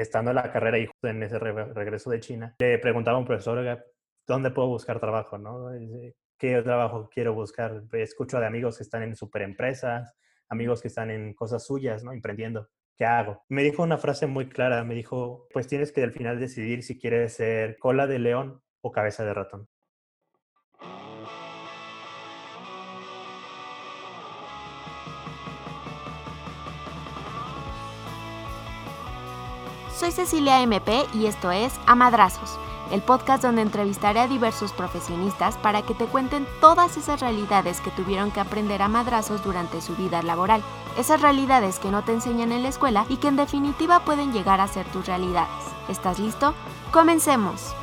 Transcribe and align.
estando 0.00 0.30
en 0.30 0.36
la 0.36 0.50
carrera 0.50 0.78
y 0.78 0.88
en 1.02 1.22
ese 1.22 1.38
regreso 1.38 2.10
de 2.10 2.20
China, 2.20 2.54
le 2.58 2.78
preguntaba 2.78 3.16
a 3.16 3.20
un 3.20 3.26
profesor, 3.26 3.84
¿dónde 4.26 4.50
puedo 4.50 4.68
buscar 4.68 5.00
trabajo? 5.00 5.38
¿no? 5.38 5.70
¿Qué 6.38 6.62
trabajo 6.62 7.08
quiero 7.12 7.34
buscar? 7.34 7.82
Escucho 7.92 8.40
de 8.40 8.46
amigos 8.46 8.78
que 8.78 8.84
están 8.84 9.02
en 9.02 9.14
superempresas, 9.14 10.16
amigos 10.48 10.80
que 10.80 10.88
están 10.88 11.10
en 11.10 11.34
cosas 11.34 11.66
suyas, 11.66 12.02
¿no? 12.02 12.12
Emprendiendo. 12.12 12.68
¿Qué 12.96 13.04
hago? 13.04 13.44
Me 13.48 13.62
dijo 13.62 13.82
una 13.82 13.98
frase 13.98 14.26
muy 14.26 14.48
clara, 14.48 14.84
me 14.84 14.94
dijo, 14.94 15.46
pues 15.52 15.66
tienes 15.66 15.92
que 15.92 16.02
al 16.02 16.12
final 16.12 16.38
decidir 16.38 16.82
si 16.82 16.98
quieres 16.98 17.34
ser 17.34 17.78
cola 17.78 18.06
de 18.06 18.18
león 18.18 18.62
o 18.82 18.90
cabeza 18.90 19.24
de 19.24 19.34
ratón. 19.34 19.68
Soy 30.00 30.12
Cecilia 30.12 30.62
MP 30.62 31.04
y 31.12 31.26
esto 31.26 31.50
es 31.50 31.74
Amadrazos, 31.84 32.58
el 32.90 33.02
podcast 33.02 33.42
donde 33.42 33.60
entrevistaré 33.60 34.20
a 34.20 34.28
diversos 34.28 34.72
profesionistas 34.72 35.58
para 35.58 35.82
que 35.82 35.92
te 35.92 36.06
cuenten 36.06 36.46
todas 36.62 36.96
esas 36.96 37.20
realidades 37.20 37.82
que 37.82 37.90
tuvieron 37.90 38.30
que 38.30 38.40
aprender 38.40 38.80
a 38.80 38.88
madrazos 38.88 39.44
durante 39.44 39.82
su 39.82 39.94
vida 39.96 40.22
laboral. 40.22 40.62
Esas 40.96 41.20
realidades 41.20 41.78
que 41.78 41.90
no 41.90 42.02
te 42.02 42.12
enseñan 42.12 42.50
en 42.50 42.62
la 42.62 42.70
escuela 42.70 43.04
y 43.10 43.18
que 43.18 43.28
en 43.28 43.36
definitiva 43.36 44.00
pueden 44.00 44.32
llegar 44.32 44.62
a 44.62 44.68
ser 44.68 44.86
tus 44.86 45.04
realidades. 45.04 45.66
¿Estás 45.90 46.18
listo? 46.18 46.54
Comencemos. 46.92 47.74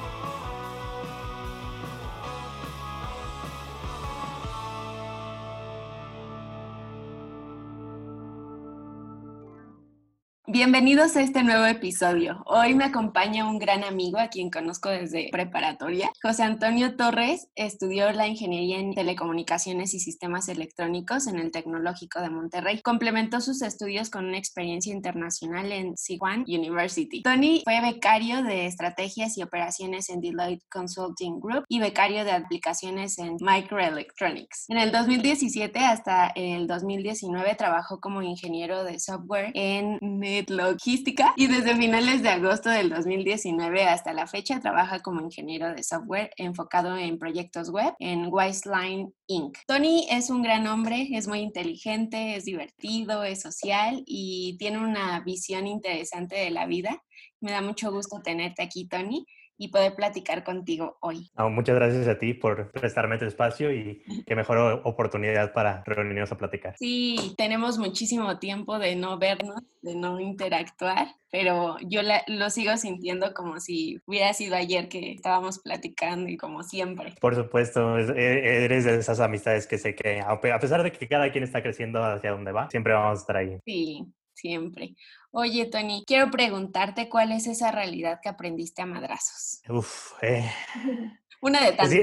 Bienvenidos 10.58 11.16
a 11.16 11.22
este 11.22 11.44
nuevo 11.44 11.68
episodio. 11.68 12.42
Hoy 12.48 12.74
me 12.74 12.86
acompaña 12.86 13.48
un 13.48 13.60
gran 13.60 13.84
amigo 13.84 14.18
a 14.18 14.30
quien 14.30 14.50
conozco 14.50 14.90
desde 14.90 15.30
preparatoria. 15.32 16.10
José 16.24 16.42
Antonio 16.42 16.96
Torres 16.96 17.48
estudió 17.54 18.12
la 18.12 18.26
ingeniería 18.26 18.80
en 18.80 18.96
telecomunicaciones 18.96 19.94
y 19.94 20.00
sistemas 20.00 20.50
electrónicos 20.50 21.28
en 21.28 21.38
el 21.38 21.52
Tecnológico 21.52 22.22
de 22.22 22.32
Monterrey. 22.32 22.82
Complementó 22.82 23.40
sus 23.40 23.62
estudios 23.62 24.10
con 24.10 24.26
una 24.26 24.40
experiencia 24.40 24.92
internacional 24.92 25.72
en 25.72 25.96
Siwan 25.96 26.44
University. 26.48 27.22
Tony 27.22 27.62
fue 27.64 27.80
becario 27.80 28.42
de 28.42 28.66
estrategias 28.66 29.38
y 29.38 29.44
operaciones 29.44 30.10
en 30.10 30.22
Deloitte 30.22 30.66
Consulting 30.72 31.40
Group 31.40 31.66
y 31.70 31.80
becario 31.80 32.26
de 32.26 32.32
aplicaciones 32.32 33.20
en 33.20 33.38
Microelectronics. 33.42 34.66
En 34.70 34.80
el 34.80 34.92
2017 34.92 35.78
hasta 35.82 36.32
el 36.36 36.66
2019 36.66 37.54
trabajó 37.54 38.00
como 38.00 38.24
ingeniero 38.24 38.84
de 38.84 39.00
software 39.00 39.52
en 39.54 40.00
Logística 40.48 41.34
y 41.36 41.48
desde 41.48 41.76
finales 41.76 42.24
de 42.24 42.30
agosto 42.30 42.70
del 42.70 42.90
2019 42.90 43.84
hasta 43.84 44.14
la 44.14 44.28
fecha 44.28 44.62
trabaja 44.62 45.02
como 45.02 45.22
ingeniero 45.22 45.74
de 45.74 45.84
software 45.84 46.32
enfocado 46.38 46.96
en 46.96 47.20
proyectos 47.20 47.70
web 47.70 47.94
en 48.00 48.28
Wiseline 48.32 49.14
Inc. 49.28 49.58
Tony 49.68 50.08
es 50.10 50.30
un 50.30 50.42
gran 50.42 50.66
hombre, 50.68 51.10
es 51.12 51.28
muy 51.28 51.40
inteligente, 51.40 52.36
es 52.36 52.46
divertido, 52.46 53.24
es 53.24 53.42
social 53.42 54.04
y 54.06 54.56
tiene 54.58 54.80
una 54.80 55.20
visión 55.20 55.68
interesante 55.68 56.38
de 56.38 56.52
la 56.52 56.66
vida. 56.66 57.04
Me 57.42 57.52
da 57.52 57.62
mucho 57.62 57.92
gusto 57.92 58.22
tenerte 58.24 58.64
aquí, 58.64 58.88
Tony 58.88 59.26
y 59.58 59.70
poder 59.70 59.96
platicar 59.96 60.44
contigo 60.44 60.98
hoy. 61.02 61.30
muchas 61.50 61.76
gracias 61.76 62.08
a 62.08 62.20
ti 62.20 62.34
por 62.34 62.72
prestarme 62.72 63.18
tu 63.18 63.26
espacio 63.26 63.74
y 63.74 64.04
qué 64.28 64.36
mejor 64.36 64.82
oportunidad 64.84 65.54
para 65.54 65.84
reunirnos 65.86 66.32
a 66.32 66.38
platicar. 66.38 66.76
Sí, 66.78 67.34
tenemos 67.38 67.78
muchísimo 67.78 68.40
tiempo 68.40 68.80
de 68.80 68.96
no 68.96 69.18
vernos, 69.18 69.62
de 69.82 69.96
no 69.96 70.20
interactuar, 70.20 71.08
pero 71.32 71.78
yo 71.82 72.02
lo 72.28 72.50
sigo 72.50 72.78
sintiendo 72.78 73.34
como 73.34 73.60
si 73.60 74.00
hubiera 74.06 74.34
sido 74.34 74.56
ayer 74.56 74.90
que 74.90 75.12
estábamos 75.12 75.60
platicando 75.60 76.30
y 76.30 76.38
como 76.38 76.64
siempre. 76.64 77.14
Por 77.20 77.36
supuesto, 77.36 77.98
e, 77.98 78.66
eres 78.66 78.86
de 78.86 78.98
esas 78.98 79.20
amistades 79.20 79.68
que 79.68 79.78
sé 79.78 79.96
que 79.96 80.22
a 80.22 80.60
pesar 80.60 80.84
de 80.84 80.92
que 80.92 81.08
cada 81.08 81.32
quien 81.32 81.44
está 81.44 81.62
creciendo 81.62 82.04
hacia 82.04 82.32
donde 82.32 82.52
va, 82.52 82.70
siempre 82.70 82.94
vamos 82.94 83.20
a 83.20 83.22
estar 83.22 83.38
ahí. 83.38 83.58
Sí, 83.66 84.06
siempre. 84.34 84.96
Oye, 85.32 85.66
Tony, 85.66 86.04
quiero 86.08 86.32
preguntarte 86.32 87.10
cuál 87.10 87.32
es 87.32 87.48
esa 87.48 87.72
realidad 87.72 88.20
que 88.22 88.30
aprendiste 88.30 88.82
a 88.82 88.86
madrazos. 88.86 89.62
Uf, 89.70 90.14
eh. 90.22 90.50
una 91.42 91.66
de 91.66 91.74
tantas. 91.74 92.00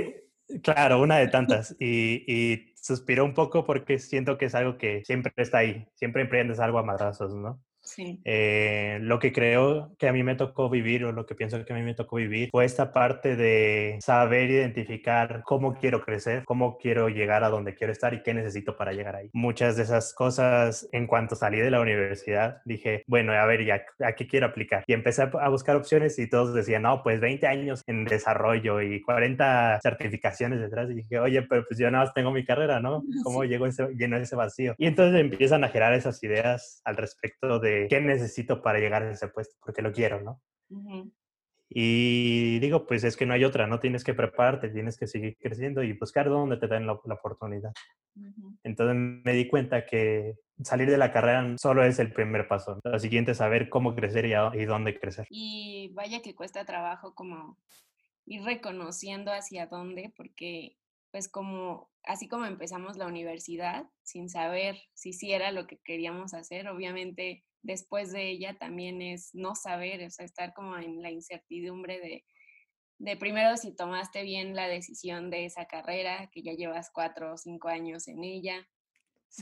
claro, 0.63 1.01
una 1.01 1.17
de 1.17 1.29
tantas. 1.29 1.75
Y, 1.81 2.25
y 2.27 2.75
suspiro 2.77 3.25
un 3.25 3.35
poco 3.35 3.65
porque 3.65 3.99
siento 3.99 4.37
que 4.37 4.47
es 4.47 4.55
algo 4.55 4.77
que 4.77 5.03
siempre 5.05 5.33
está 5.37 5.59
ahí. 5.59 5.89
Siempre 5.95 6.23
emprendes 6.23 6.61
algo 6.61 6.79
a 6.79 6.83
madrazos, 6.83 7.35
¿no? 7.35 7.64
Eh, 8.25 8.99
lo 9.03 9.19
que 9.19 9.33
creo 9.33 9.95
que 9.99 10.09
a 10.09 10.13
mí 10.13 10.23
me 10.23 10.35
tocó 10.35 10.69
vivir 10.71 11.05
o 11.05 11.13
lo 11.13 11.27
que 11.27 11.35
pienso 11.35 11.65
que 11.65 11.73
a 11.73 11.77
mí 11.77 11.83
me 11.83 11.95
tocó 11.95 12.17
vivir 12.17 12.49
fue 12.51 12.65
esta 12.65 12.93
parte 12.93 13.37
de 13.37 13.99
saber 14.01 14.51
identificar 14.51 15.43
cómo 15.45 15.75
quiero 15.75 16.01
crecer, 16.03 16.45
cómo 16.45 16.79
quiero 16.79 17.09
llegar 17.09 17.45
a 17.45 17.49
donde 17.49 17.75
quiero 17.75 17.93
estar 17.93 18.15
y 18.15 18.23
qué 18.23 18.35
necesito 18.35 18.77
para 18.77 18.93
llegar 18.93 19.17
ahí. 19.17 19.31
Muchas 19.33 19.77
de 19.77 19.85
esas 19.85 20.15
cosas 20.15 20.89
en 20.93 21.07
cuanto 21.07 21.37
salí 21.37 21.59
de 21.59 21.71
la 21.71 21.81
universidad 21.81 22.59
dije, 22.65 23.05
bueno, 23.07 23.33
a 23.33 23.47
ver, 23.47 23.65
ya, 23.65 23.85
¿a 24.01 24.13
qué 24.15 24.27
quiero 24.27 24.47
aplicar? 24.47 24.85
Y 24.87 24.93
empecé 24.93 25.23
a 25.23 25.49
buscar 25.49 25.77
opciones 25.77 26.19
y 26.19 26.29
todos 26.29 26.55
decían, 26.55 26.83
no, 26.83 27.03
pues 27.03 27.21
20 27.21 27.47
años 27.47 27.83
en 27.87 28.05
desarrollo 28.05 28.81
y 28.81 29.01
40 29.03 29.81
certificaciones 29.83 30.61
detrás. 30.61 30.91
Y 30.91 30.95
dije, 30.95 31.19
oye, 31.19 31.43
pero 31.43 31.65
pues 31.67 31.79
yo 31.79 31.91
nada 31.91 32.05
más 32.05 32.15
tengo 32.15 32.31
mi 32.31 32.45
carrera, 32.45 32.81
¿no? 32.81 33.03
¿Cómo 33.25 33.45
llego 33.45 33.67
ese, 33.67 33.89
lleno 33.95 34.17
ese 34.17 34.37
vacío? 34.37 34.75
Y 34.79 34.87
entonces 34.87 35.21
empiezan 35.21 35.65
a 35.65 35.69
girar 35.69 35.95
esas 35.95 36.23
ideas 36.23 36.81
al 36.85 36.97
respecto 36.97 37.59
de 37.59 37.74
qué 37.89 38.01
necesito 38.01 38.63
para 38.63 38.79
llegar 38.79 39.03
a 39.03 39.11
ese 39.11 39.29
puesto, 39.29 39.57
porque 39.65 39.83
lo 39.83 39.93
quiero, 39.93 40.21
¿no? 40.21 40.43
Y 41.69 42.59
digo, 42.61 42.87
pues 42.87 43.05
es 43.05 43.17
que 43.17 43.27
no 43.27 43.35
hay 43.35 43.45
otra, 43.45 43.67
no 43.67 43.81
tienes 43.81 44.05
que 44.05 44.15
prepararte, 44.15 44.69
tienes 44.69 44.97
que 44.99 45.07
seguir 45.07 45.37
creciendo 45.41 45.83
y 45.83 45.93
buscar 45.93 46.29
dónde 46.29 46.57
te 46.57 46.69
den 46.69 46.87
la, 46.87 46.93
oportunidad. 46.93 47.73
Entonces 48.63 48.97
me 48.97 49.33
di 49.33 49.49
cuenta 49.49 49.85
que 49.87 50.37
salir 50.63 50.89
de 50.89 50.99
la 50.99 51.11
carrera 51.11 51.57
solo 51.59 51.85
es 51.85 51.99
el 51.99 52.13
primer 52.13 52.47
paso. 52.47 52.79
Lo 52.85 52.99
siguiente 52.99 53.33
es 53.33 53.39
saber 53.39 53.69
cómo 53.69 53.95
crecer 53.95 54.27
y, 54.27 54.35
y 54.61 54.65
dónde 54.67 54.99
crecer. 54.99 55.27
Y 55.31 55.91
vaya 55.95 56.23
que 56.23 56.35
cuesta 56.35 56.65
trabajo 56.65 57.15
como 57.15 57.59
ir 58.27 58.43
reconociendo 58.43 59.33
hacia 59.33 59.67
dónde, 59.67 60.13
porque 60.17 60.77
pues 61.11 61.29
como 61.29 61.91
así 62.05 62.29
como 62.29 62.45
empezamos 62.45 62.97
la 62.97 63.07
universidad 63.07 63.87
sin 64.03 64.29
saber 64.29 64.77
si 64.95 65.13
sí 65.13 65.33
era 65.33 65.53
lo 65.53 65.67
que 65.67 65.79
queríamos 65.79 66.35
hacer, 66.35 66.69
obviamente 66.69 67.45
después 67.65 68.13
de 68.13 68.31
ella 68.31 68.57
también 68.59 69.03
es 69.03 69.35
no 69.35 69.55
saber, 69.57 70.05
o 70.07 70.11
sea, 70.11 70.25
estar 70.25 70.53
como 70.55 70.77
en 70.77 71.03
la 71.03 71.11
incertidumbre 71.11 71.99
de, 71.99 72.25
de 72.99 73.17
primero 73.17 73.57
si 73.57 73.75
tomaste 73.75 74.23
bien 74.23 74.55
la 74.55 74.69
decisión 74.69 75.31
de 75.31 75.47
esa 75.47 75.65
carrera, 75.65 76.31
que 76.31 76.43
ya 76.43 76.53
llevas 76.53 76.91
cuatro 76.93 77.33
o 77.33 77.37
cinco 77.37 77.69
años 77.69 78.07
en 78.07 78.23
ella, 78.23 78.69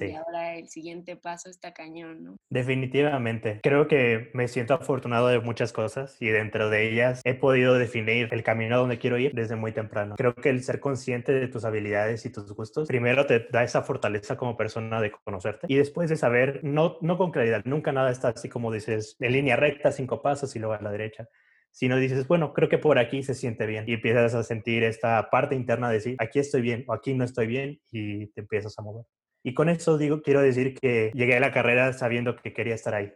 y 0.01 0.13
ahora 0.13 0.57
el 0.57 0.69
siguiente 0.69 1.17
paso 1.17 1.51
está 1.51 1.73
cañón, 1.73 2.23
¿no? 2.23 2.37
Definitivamente. 2.51 3.61
Creo 3.63 3.89
que 3.89 4.31
me 4.35 4.49
siento 4.49 4.75
afortunado 4.75 5.29
de 5.29 5.41
muchas 5.41 5.73
cosas 5.73 6.17
y 6.21 6.29
dentro 6.29 6.71
de 6.71 6.91
ellas 6.91 7.21
he 7.25 7.35
podido 7.35 7.75
definir 7.75 8.29
el 8.33 8.43
camino 8.43 8.77
a 8.77 8.79
donde 8.79 8.99
quiero 8.99 9.19
ir 9.19 9.33
desde 9.35 9.57
muy 9.57 9.73
temprano. 9.73 10.15
Creo 10.17 10.35
que 10.35 10.51
el 10.51 10.63
ser 10.63 10.81
consciente 10.81 11.33
de 11.33 11.49
tus 11.49 11.65
habilidades 11.65 12.25
y 12.27 12.31
tus 12.31 12.53
gustos, 12.55 12.89
primero 12.89 13.27
te 13.27 13.47
da 13.51 13.63
esa 13.63 13.83
fortaleza 13.83 14.37
como 14.37 14.57
persona 14.57 15.01
de 15.01 15.13
conocerte 15.13 15.67
y 15.69 15.77
después 15.77 16.09
de 16.09 16.17
saber, 16.17 16.61
no, 16.63 16.99
no 17.01 17.19
con 17.19 17.31
claridad, 17.31 17.63
nunca 17.65 17.93
nada 17.93 18.11
está 18.11 18.29
así 18.29 18.49
como 18.49 18.73
dices, 18.73 19.17
en 19.21 19.33
línea 19.33 19.57
recta, 19.57 19.93
cinco 19.93 20.23
pasos 20.23 20.55
y 20.57 20.59
luego 20.59 20.75
a 20.75 20.83
la 20.83 20.91
derecha 20.91 21.29
sino 21.75 21.97
dices, 21.97 22.29
bueno, 22.29 22.53
creo 22.53 22.69
que 22.69 22.79
por 22.79 22.99
aquí 22.99 23.23
se 23.23 23.35
siente 23.35 23.67
bien 23.67 23.85
y 23.89 23.95
empiezas 23.95 24.35
a 24.35 24.43
sentir 24.43 24.85
esta 24.85 25.31
parte 25.31 25.55
interna 25.55 25.89
de 25.89 25.95
decir, 25.95 26.17
aquí 26.19 26.39
estoy 26.39 26.61
bien 26.61 26.85
o 26.87 26.93
aquí 26.93 27.15
no 27.15 27.25
estoy 27.25 27.47
bien 27.47 27.81
y 27.91 28.27
te 28.27 28.43
empiezas 28.43 28.79
a 28.79 28.83
mover. 28.83 29.07
Y 29.43 29.55
con 29.55 29.69
eso 29.69 29.99
digo, 29.99 30.23
quiero 30.23 30.41
decir 30.41 30.75
que 30.79 31.11
llegué 31.15 31.37
a 31.37 31.41
la 31.41 31.53
carrera 31.53 31.93
sabiendo 31.93 32.37
que 32.37 32.53
quería 32.53 32.75
estar 32.75 32.95
ahí. 32.95 33.13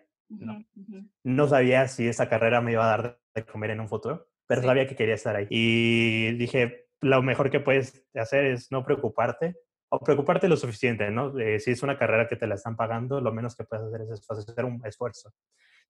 ¿no? 1.22 1.48
sabía 1.48 1.86
si 1.86 2.08
esa 2.08 2.28
carrera 2.28 2.60
me 2.60 2.72
iba 2.72 2.84
a 2.84 2.96
dar 2.96 3.20
de 3.34 3.44
comer 3.44 3.70
en 3.70 3.80
un 3.80 3.88
futuro, 3.88 4.26
pero 4.46 4.62
sabía 4.62 4.86
que 4.86 4.96
quería 4.96 5.14
estar 5.14 5.36
ahí. 5.36 5.46
Y 5.50 6.32
dije, 6.32 6.88
lo 7.00 7.22
mejor 7.22 7.50
que 7.50 7.60
puedes 7.60 8.04
hacer 8.14 8.44
es 8.46 8.72
no 8.72 8.84
preocuparte 8.84 9.54
o 9.88 10.00
preocuparte 10.00 10.48
lo 10.48 10.56
suficiente, 10.56 11.10
¿no? 11.10 11.32
si 11.60 11.70
es 11.70 11.82
una 11.82 11.96
carrera 11.96 12.26
que 12.26 12.34
te 12.36 12.46
la 12.46 12.56
están 12.56 12.76
pagando, 12.76 13.20
lo 13.20 13.32
menos 13.32 13.54
que 13.54 13.64
puedes 13.64 13.86
hacer 13.86 14.00
es 14.12 14.30
hacer 14.30 14.64
un 14.64 14.84
esfuerzo. 14.84 15.30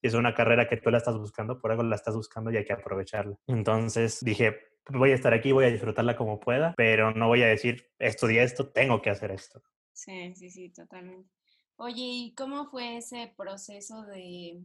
Si 0.03 0.09
es 0.09 0.15
una 0.15 0.35
carrera 0.35 0.69
que 0.69 0.77
tú 0.77 0.91
la 0.91 0.99
estás 0.99 1.17
buscando, 1.17 1.59
por 1.59 1.71
algo 1.71 1.83
la 1.83 1.97
estás 1.97 2.15
buscando 2.15 2.51
y 2.51 2.59
hay 2.59 2.65
que 2.65 2.75
aprovecharla. 2.75 3.37
Entonces 3.47 4.21
dije, 4.23 4.59
voy 4.91 5.13
a 5.13 5.15
estar 5.15 5.33
aquí, 5.33 5.53
voy 5.53 5.65
a 5.65 5.71
disfrutarla 5.71 6.17
como 6.17 6.39
pueda, 6.39 6.75
pero 6.77 7.13
no 7.13 7.29
voy 7.29 7.43
a 7.43 7.47
decir, 7.47 7.89
estudié 7.99 8.43
esto, 8.43 8.69
tengo 8.69 9.01
que 9.01 9.09
hacer 9.09 9.31
esto. 9.31 9.63
Sí, 9.97 10.35
sí, 10.35 10.51
sí, 10.51 10.69
totalmente. 10.69 11.31
Oye, 11.77 12.03
¿y 12.03 12.35
cómo 12.35 12.67
fue 12.67 12.99
ese 12.99 13.33
proceso 13.35 14.05
de, 14.05 14.63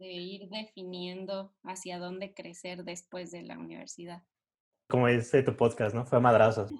ir 0.00 0.48
definiendo 0.48 1.54
hacia 1.62 1.98
dónde 1.98 2.32
crecer 2.32 2.82
después 2.82 3.30
de 3.30 3.42
la 3.42 3.58
universidad? 3.58 4.22
Como 4.88 5.08
dice 5.08 5.42
tu 5.42 5.54
podcast, 5.56 5.94
¿no? 5.94 6.06
Fue 6.06 6.20
madrazos. 6.20 6.72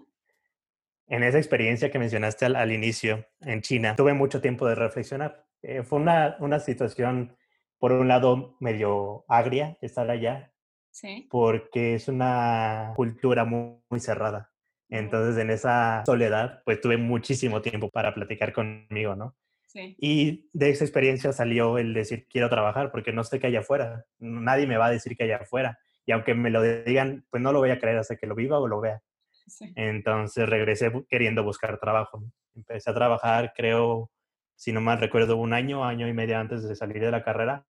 En 1.06 1.22
esa 1.22 1.36
experiencia 1.36 1.90
que 1.90 1.98
mencionaste 1.98 2.46
al, 2.46 2.72
inicio 2.72 3.26
en 3.40 3.60
China, 3.60 3.94
tuve 3.94 4.14
mucho 4.14 4.40
tiempo 4.40 4.66
de 4.66 4.74
reflexionar. 4.74 5.46
Eh, 5.60 5.82
fue 5.82 5.98
una, 5.98 6.36
una 6.40 6.60
situación 6.60 7.36
por 7.78 7.92
un 7.92 8.08
lado 8.08 8.56
medio 8.58 9.26
agria 9.28 9.76
estar 9.82 10.10
allá, 10.10 10.50
Sí. 10.90 11.28
porque 11.30 11.94
es 11.94 12.08
una 12.08 12.92
cultura 12.96 13.44
muy, 13.44 13.82
muy 13.90 14.00
cerrada. 14.00 14.51
Entonces, 14.92 15.42
en 15.42 15.48
esa 15.50 16.02
soledad, 16.04 16.62
pues 16.66 16.82
tuve 16.82 16.98
muchísimo 16.98 17.62
tiempo 17.62 17.88
para 17.88 18.12
platicar 18.12 18.52
conmigo, 18.52 19.16
¿no? 19.16 19.34
Sí. 19.66 19.96
Y 19.98 20.50
de 20.52 20.68
esa 20.68 20.84
experiencia 20.84 21.32
salió 21.32 21.78
el 21.78 21.94
decir, 21.94 22.26
quiero 22.28 22.50
trabajar 22.50 22.92
porque 22.92 23.10
no 23.10 23.24
sé 23.24 23.40
qué 23.40 23.46
hay 23.46 23.56
afuera. 23.56 24.04
Nadie 24.18 24.66
me 24.66 24.76
va 24.76 24.86
a 24.86 24.90
decir 24.90 25.16
que 25.16 25.24
hay 25.24 25.30
afuera. 25.30 25.78
Y 26.04 26.12
aunque 26.12 26.34
me 26.34 26.50
lo 26.50 26.60
digan, 26.62 27.24
pues 27.30 27.42
no 27.42 27.52
lo 27.52 27.60
voy 27.60 27.70
a 27.70 27.78
creer 27.78 27.96
hasta 27.96 28.16
que 28.16 28.26
lo 28.26 28.34
viva 28.34 28.58
o 28.58 28.68
lo 28.68 28.82
vea. 28.82 29.00
Sí. 29.46 29.72
Entonces 29.76 30.46
regresé 30.46 30.92
queriendo 31.08 31.42
buscar 31.42 31.78
trabajo. 31.78 32.22
Empecé 32.54 32.90
a 32.90 32.94
trabajar, 32.94 33.54
creo, 33.56 34.10
si 34.56 34.72
no 34.72 34.82
mal 34.82 35.00
recuerdo, 35.00 35.38
un 35.38 35.54
año, 35.54 35.86
año 35.86 36.06
y 36.06 36.12
medio 36.12 36.38
antes 36.38 36.68
de 36.68 36.76
salir 36.76 37.00
de 37.00 37.10
la 37.10 37.24
carrera. 37.24 37.64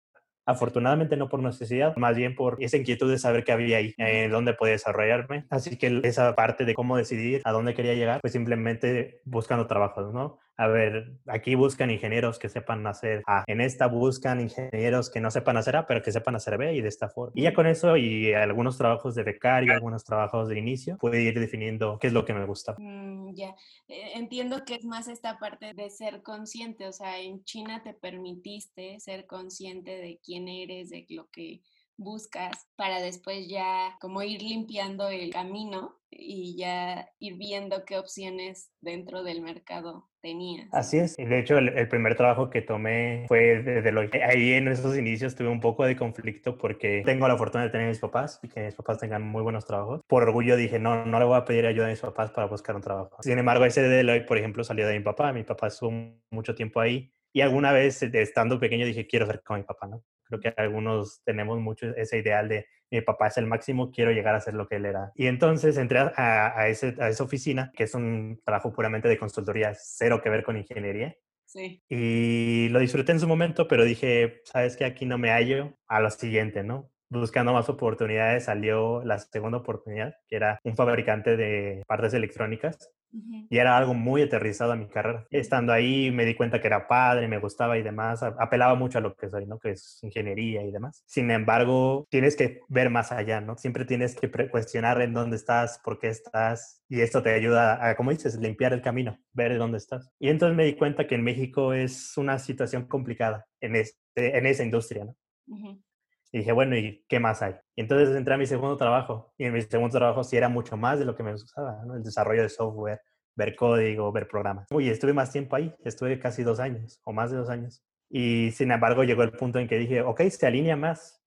Afortunadamente 0.48 1.18
no 1.18 1.28
por 1.28 1.42
necesidad, 1.42 1.94
más 1.96 2.16
bien 2.16 2.34
por 2.34 2.56
esa 2.58 2.78
inquietud 2.78 3.10
de 3.10 3.18
saber 3.18 3.44
qué 3.44 3.52
había 3.52 3.76
ahí, 3.76 3.94
eh, 3.98 4.28
dónde 4.30 4.54
podía 4.54 4.72
desarrollarme. 4.72 5.44
Así 5.50 5.76
que 5.76 6.00
esa 6.04 6.34
parte 6.34 6.64
de 6.64 6.72
cómo 6.72 6.96
decidir 6.96 7.42
a 7.44 7.52
dónde 7.52 7.74
quería 7.74 7.92
llegar, 7.92 8.22
pues 8.22 8.32
simplemente 8.32 9.20
buscando 9.26 9.66
trabajos, 9.66 10.14
¿no? 10.14 10.38
A 10.58 10.66
ver, 10.66 11.12
aquí 11.26 11.55
buscan 11.55 11.90
ingenieros 11.93 12.40
que 12.40 12.49
sepan 12.49 12.84
hacer 12.88 13.22
A. 13.28 13.44
En 13.46 13.60
esta 13.60 13.87
buscan 13.87 14.40
ingenieros 14.40 15.08
que 15.08 15.20
no 15.20 15.31
sepan 15.31 15.56
hacer 15.56 15.76
A, 15.76 15.87
pero 15.87 16.02
que 16.02 16.10
sepan 16.10 16.34
hacer 16.34 16.58
B 16.58 16.75
y 16.75 16.81
de 16.81 16.88
esta 16.88 17.08
forma. 17.08 17.32
Y 17.37 17.43
ya 17.43 17.55
con 17.55 17.69
eso 17.69 17.96
y 17.96 18.32
algunos 18.32 18.76
trabajos 18.76 19.14
de 19.14 19.22
becario, 19.22 19.72
algunos 19.72 20.02
trabajos 20.02 20.49
de 20.49 20.58
inicio, 20.58 20.99
pude 20.99 21.22
ir 21.22 21.38
definiendo 21.38 21.96
qué 22.00 22.08
es 22.08 22.12
lo 22.12 22.25
que 22.25 22.34
me 22.34 22.44
gusta. 22.44 22.75
Mm, 22.76 23.34
ya, 23.34 23.55
Eh, 23.87 24.12
entiendo 24.16 24.64
que 24.64 24.75
es 24.75 24.84
más 24.84 25.06
esta 25.08 25.38
parte 25.38 25.75
de 25.75 25.90
ser 25.90 26.22
consciente, 26.22 26.88
o 26.88 26.93
sea, 26.93 27.20
en 27.20 27.44
China 27.44 27.82
te 27.82 27.94
permitiste 27.94 28.99
ser 29.00 29.26
consciente 29.26 29.93
de 29.93 30.20
quién 30.22 30.49
eres, 30.49 30.90
de 30.90 31.06
lo 31.08 31.28
que 31.31 31.61
buscas, 31.98 32.68
para 32.76 33.00
después 33.00 33.48
ya 33.48 33.96
como 34.00 34.22
ir 34.22 34.40
limpiando 34.40 35.08
el 35.08 35.30
camino 35.30 35.96
y 36.10 36.56
ya 36.56 37.08
ir 37.18 37.36
viendo 37.36 37.84
qué 37.84 37.98
opciones 37.98 38.70
dentro 38.80 39.22
del 39.22 39.42
mercado 39.42 40.08
tenías. 40.20 40.68
Así 40.72 40.98
es. 40.98 41.16
De 41.16 41.38
hecho, 41.38 41.58
el, 41.58 41.88
primer 41.88 42.16
trabajo 42.16 42.50
que 42.50 42.62
tomé 42.62 43.24
fue 43.28 43.62
de 43.62 43.82
Deloitte. 43.82 44.22
Ahí 44.22 44.52
en 44.52 44.68
esos 44.68 44.96
inicios 44.96 45.34
tuve 45.34 45.48
un 45.48 45.60
poco 45.60 45.84
de 45.84 45.96
conflicto 45.96 46.56
porque 46.56 47.02
tengo 47.04 47.28
la 47.28 47.36
fortuna 47.36 47.64
de 47.64 47.70
tener 47.70 47.86
a 47.86 47.90
mis 47.90 47.98
papás 47.98 48.40
y 48.42 48.48
que 48.48 48.64
mis 48.64 48.74
papás 48.74 48.98
tengan 48.98 49.22
muy 49.22 49.42
buenos 49.42 49.66
trabajos. 49.66 50.00
Por 50.06 50.22
orgullo 50.22 50.56
dije, 50.56 50.78
no, 50.78 51.04
no 51.04 51.18
le 51.18 51.24
voy 51.24 51.36
a 51.36 51.44
pedir 51.44 51.66
ayuda 51.66 51.86
a 51.86 51.90
mis 51.90 52.00
papás 52.00 52.30
para 52.30 52.46
buscar 52.46 52.74
un 52.74 52.82
trabajo. 52.82 53.16
Sin 53.20 53.38
embargo, 53.38 53.64
ese 53.64 53.82
de 53.82 53.88
Deloitte, 53.88 54.26
por 54.26 54.38
ejemplo, 54.38 54.64
salió 54.64 54.86
de 54.86 54.98
mi 54.98 55.04
papá. 55.04 55.32
Mi 55.32 55.44
papá 55.44 55.68
estuvo 55.68 55.92
mucho 56.30 56.54
tiempo 56.54 56.80
ahí. 56.80 57.12
Y 57.32 57.42
alguna 57.42 57.72
vez, 57.72 58.00
de- 58.00 58.22
estando 58.22 58.58
pequeño, 58.58 58.86
dije, 58.86 59.06
quiero 59.06 59.26
ser 59.26 59.42
como 59.42 59.58
mi 59.58 59.64
papá, 59.64 59.86
¿no? 59.86 60.02
Creo 60.28 60.40
que 60.40 60.54
algunos 60.56 61.22
tenemos 61.25 61.58
mucho 61.58 61.88
ese 61.96 62.19
ideal 62.19 62.48
de 62.48 62.66
mi 62.90 63.00
papá 63.02 63.28
es 63.28 63.36
el 63.36 63.46
máximo, 63.46 63.90
quiero 63.90 64.12
llegar 64.12 64.34
a 64.34 64.40
ser 64.40 64.54
lo 64.54 64.66
que 64.66 64.76
él 64.76 64.86
era. 64.86 65.12
Y 65.14 65.26
entonces 65.26 65.76
entré 65.76 65.98
a, 65.98 66.12
a, 66.58 66.69
ese, 66.69 66.94
a 67.00 67.08
esa 67.08 67.25
oficina, 67.25 67.70
que 67.75 67.84
es 67.84 67.94
un 67.94 68.40
trabajo 68.44 68.72
puramente 68.72 69.08
de 69.08 69.19
consultoría, 69.19 69.72
cero 69.75 70.20
que 70.22 70.30
ver 70.30 70.42
con 70.42 70.56
ingeniería. 70.56 71.14
Sí, 71.44 71.82
Y 71.88 72.69
lo 72.70 72.78
disfruté 72.78 73.12
en 73.12 73.20
su 73.20 73.26
momento, 73.26 73.69
pero 73.69 73.84
dije, 73.84 74.42
sabes 74.44 74.76
que 74.76 74.84
aquí 74.84 75.06
no 75.06 75.16
me 75.16 75.30
hallo, 75.30 75.78
a 75.86 76.00
lo 76.00 76.10
siguiente, 76.10 76.62
¿no? 76.62 76.90
Buscando 77.08 77.54
más 77.54 77.70
oportunidades 77.70 78.44
salió 78.44 79.02
la 79.02 79.19
segunda 79.19 79.56
oportunidad, 79.56 80.14
que 80.28 80.36
era 80.36 80.60
un 80.62 80.76
fabricante 80.76 81.38
de 81.38 81.82
partes 81.86 82.12
electrónicas 82.12 82.90
y 83.10 83.58
era 83.58 83.76
algo 83.76 83.94
muy 83.94 84.22
aterrizado 84.22 84.72
a 84.72 84.76
mi 84.76 84.88
carrera. 84.88 85.26
Estando 85.31 85.72
ahí 85.72 86.10
me 86.10 86.25
di 86.25 86.34
cuenta 86.34 86.60
que 86.60 86.66
era 86.66 86.87
padre, 86.87 87.28
me 87.28 87.38
gustaba 87.38 87.78
y 87.78 87.82
demás, 87.82 88.22
apelaba 88.22 88.75
mucho 88.75 88.99
a 88.99 89.00
lo 89.00 89.14
que 89.14 89.28
soy, 89.28 89.46
¿no? 89.46 89.58
Que 89.58 89.70
es 89.70 89.99
ingeniería 90.02 90.62
y 90.62 90.70
demás. 90.70 91.02
Sin 91.06 91.31
embargo, 91.31 92.06
tienes 92.10 92.37
que 92.37 92.60
ver 92.69 92.90
más 92.90 93.12
allá, 93.12 93.40
¿no? 93.40 93.56
Siempre 93.56 93.84
tienes 93.84 94.14
que 94.14 94.31
cuestionar 94.50 95.00
en 95.00 95.14
dónde 95.14 95.37
estás, 95.37 95.81
por 95.82 95.99
qué 95.99 96.08
estás 96.08 96.82
y 96.88 97.00
esto 97.00 97.22
te 97.22 97.32
ayuda 97.32 97.88
a, 97.88 97.96
como 97.96 98.10
dices, 98.10 98.38
limpiar 98.38 98.72
el 98.72 98.82
camino, 98.82 99.19
ver 99.32 99.56
dónde 99.58 99.78
estás. 99.78 100.11
Y 100.19 100.28
entonces 100.28 100.56
me 100.56 100.64
di 100.64 100.75
cuenta 100.75 101.06
que 101.06 101.14
en 101.14 101.22
México 101.22 101.72
es 101.72 102.16
una 102.16 102.38
situación 102.38 102.87
complicada 102.87 103.46
en, 103.61 103.76
este, 103.76 104.38
en 104.38 104.46
esa 104.46 104.64
industria, 104.64 105.04
¿no? 105.04 105.16
ujú, 105.49 105.82
Y 106.30 106.38
dije, 106.38 106.52
bueno, 106.52 106.76
¿y 106.76 107.04
qué 107.08 107.20
más 107.20 107.42
hay? 107.42 107.54
Y 107.75 107.80
entonces 107.80 108.14
entré 108.14 108.34
a 108.34 108.38
mi 108.38 108.46
segundo 108.46 108.76
trabajo. 108.76 109.32
Y 109.38 109.44
en 109.44 109.52
mi 109.52 109.62
segundo 109.62 109.96
trabajo 109.96 110.25
sí 110.25 110.36
era 110.36 110.48
mucho 110.48 110.76
más 110.76 110.98
de 110.98 111.04
lo 111.04 111.14
que 111.14 111.22
me 111.22 111.32
gustaba, 111.32 111.82
¿no? 111.86 111.96
El 111.96 112.02
desarrollo 112.02 112.42
de 112.42 112.48
software, 112.48 113.00
ver 113.34 113.56
código, 113.56 114.12
ver 114.12 114.28
programas. 114.28 114.66
Uy, 114.70 114.90
estuve 114.90 115.12
más 115.12 115.32
tiempo 115.32 115.56
ahí. 115.56 115.75
Estuve 115.84 116.19
casi 116.19 116.42
dos 116.42 116.60
años 116.60 117.00
o 117.04 117.12
más 117.12 117.30
de 117.30 117.38
dos 117.38 117.48
años. 117.48 117.82
Y 118.10 118.50
sin 118.52 118.70
embargo 118.70 119.04
llegó 119.04 119.22
el 119.22 119.32
punto 119.32 119.58
en 119.58 119.69
que 119.69 119.78
dije, 119.78 120.02
ok, 120.02 120.22
se 120.28 120.46
alinea 120.46 120.76
más. 120.76 121.22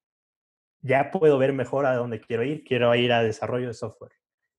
Ya 0.81 1.09
puedo 1.11 1.37
ver 1.37 1.53
mejor 1.53 1.85
a 1.85 1.95
dónde 1.95 2.21
quiero 2.21 2.43
ir. 2.43 2.63
Quiero 2.63 2.93
ir 2.95 3.11
a 3.11 3.23
desarrollo 3.23 3.67
de 3.67 3.73
software. 3.73 4.11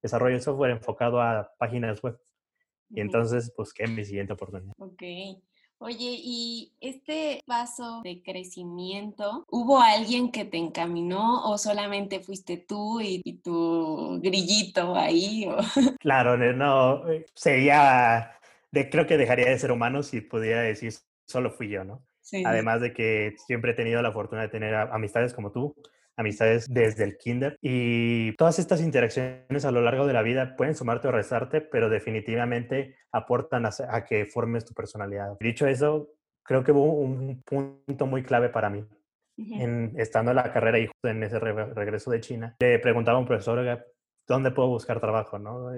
Desarrollo 0.02 0.36
de 0.36 0.42
software 0.42 0.72
enfocado 0.72 1.20
a 1.20 1.52
páginas 1.58 2.02
web. 2.02 2.18
Y 2.90 3.00
entonces 3.00 3.52
busqué 3.56 3.86
mi 3.86 4.04
siguiente 4.04 4.32
oportunidad. 4.32 4.74
Ok. 4.78 5.02
Oye, 5.84 6.16
y 6.22 6.72
este 6.80 7.40
paso 7.44 8.02
de 8.04 8.22
crecimiento, 8.22 9.44
¿hubo 9.50 9.80
alguien 9.80 10.30
que 10.30 10.44
te 10.44 10.56
encaminó 10.56 11.44
o 11.50 11.58
solamente 11.58 12.20
fuiste 12.20 12.56
tú 12.56 13.00
y, 13.00 13.20
y 13.24 13.38
tu 13.38 14.20
grillito 14.22 14.94
ahí? 14.94 15.44
o- 15.48 15.56
Claro, 15.98 16.36
no, 16.36 17.10
eh, 17.10 17.26
sería, 17.34 18.30
de, 18.70 18.90
creo 18.90 19.08
que 19.08 19.16
dejaría 19.16 19.46
de 19.50 19.58
ser 19.58 19.72
humano 19.72 20.04
si 20.04 20.20
pudiera 20.20 20.62
decir 20.62 20.92
solo 21.26 21.50
fui 21.50 21.68
yo, 21.68 21.82
¿no? 21.82 22.04
Sí. 22.20 22.44
Además 22.46 22.80
de 22.80 22.92
que 22.92 23.34
siempre 23.46 23.72
he 23.72 23.74
tenido 23.74 24.02
la 24.02 24.12
fortuna 24.12 24.42
de 24.42 24.48
tener 24.50 24.74
amistades 24.76 25.34
como 25.34 25.50
tú, 25.50 25.74
amistades 26.16 26.66
desde 26.68 27.04
el 27.04 27.16
kinder 27.16 27.56
y 27.60 28.34
todas 28.36 28.58
estas 28.58 28.80
interacciones 28.80 29.64
a 29.64 29.70
lo 29.70 29.80
largo 29.80 30.06
de 30.06 30.12
la 30.12 30.22
vida 30.22 30.56
pueden 30.56 30.74
sumarte 30.74 31.08
o 31.08 31.12
restarte, 31.12 31.60
pero 31.60 31.88
definitivamente 31.88 32.96
aportan 33.12 33.66
a, 33.66 34.04
que 34.04 34.26
formes 34.26 34.64
tu 34.64 34.74
personalidad. 34.74 35.36
Dicho 35.40 35.66
eso, 35.66 36.10
creo 36.44 36.62
que 36.64 36.72
hubo 36.72 36.92
un 36.92 37.42
punto 37.42 38.06
muy 38.06 38.22
clave 38.22 38.48
para 38.48 38.70
mí. 38.70 38.86
En, 39.38 39.94
estando 39.96 40.30
en 40.30 40.36
la 40.36 40.52
carrera 40.52 40.78
y 40.78 40.88
en 41.02 41.22
ese 41.22 41.38
re- 41.40 41.72
regreso 41.74 42.10
de 42.10 42.20
China, 42.20 42.54
le 42.60 42.78
preguntaba 42.78 43.16
a 43.16 43.20
un 43.20 43.26
profesor, 43.26 43.58
"Oiga, 43.58 43.84
¿dónde 44.28 44.50
puedo 44.50 44.68
buscar 44.68 45.00
trabajo? 45.00 45.38
¿no? 45.38 45.70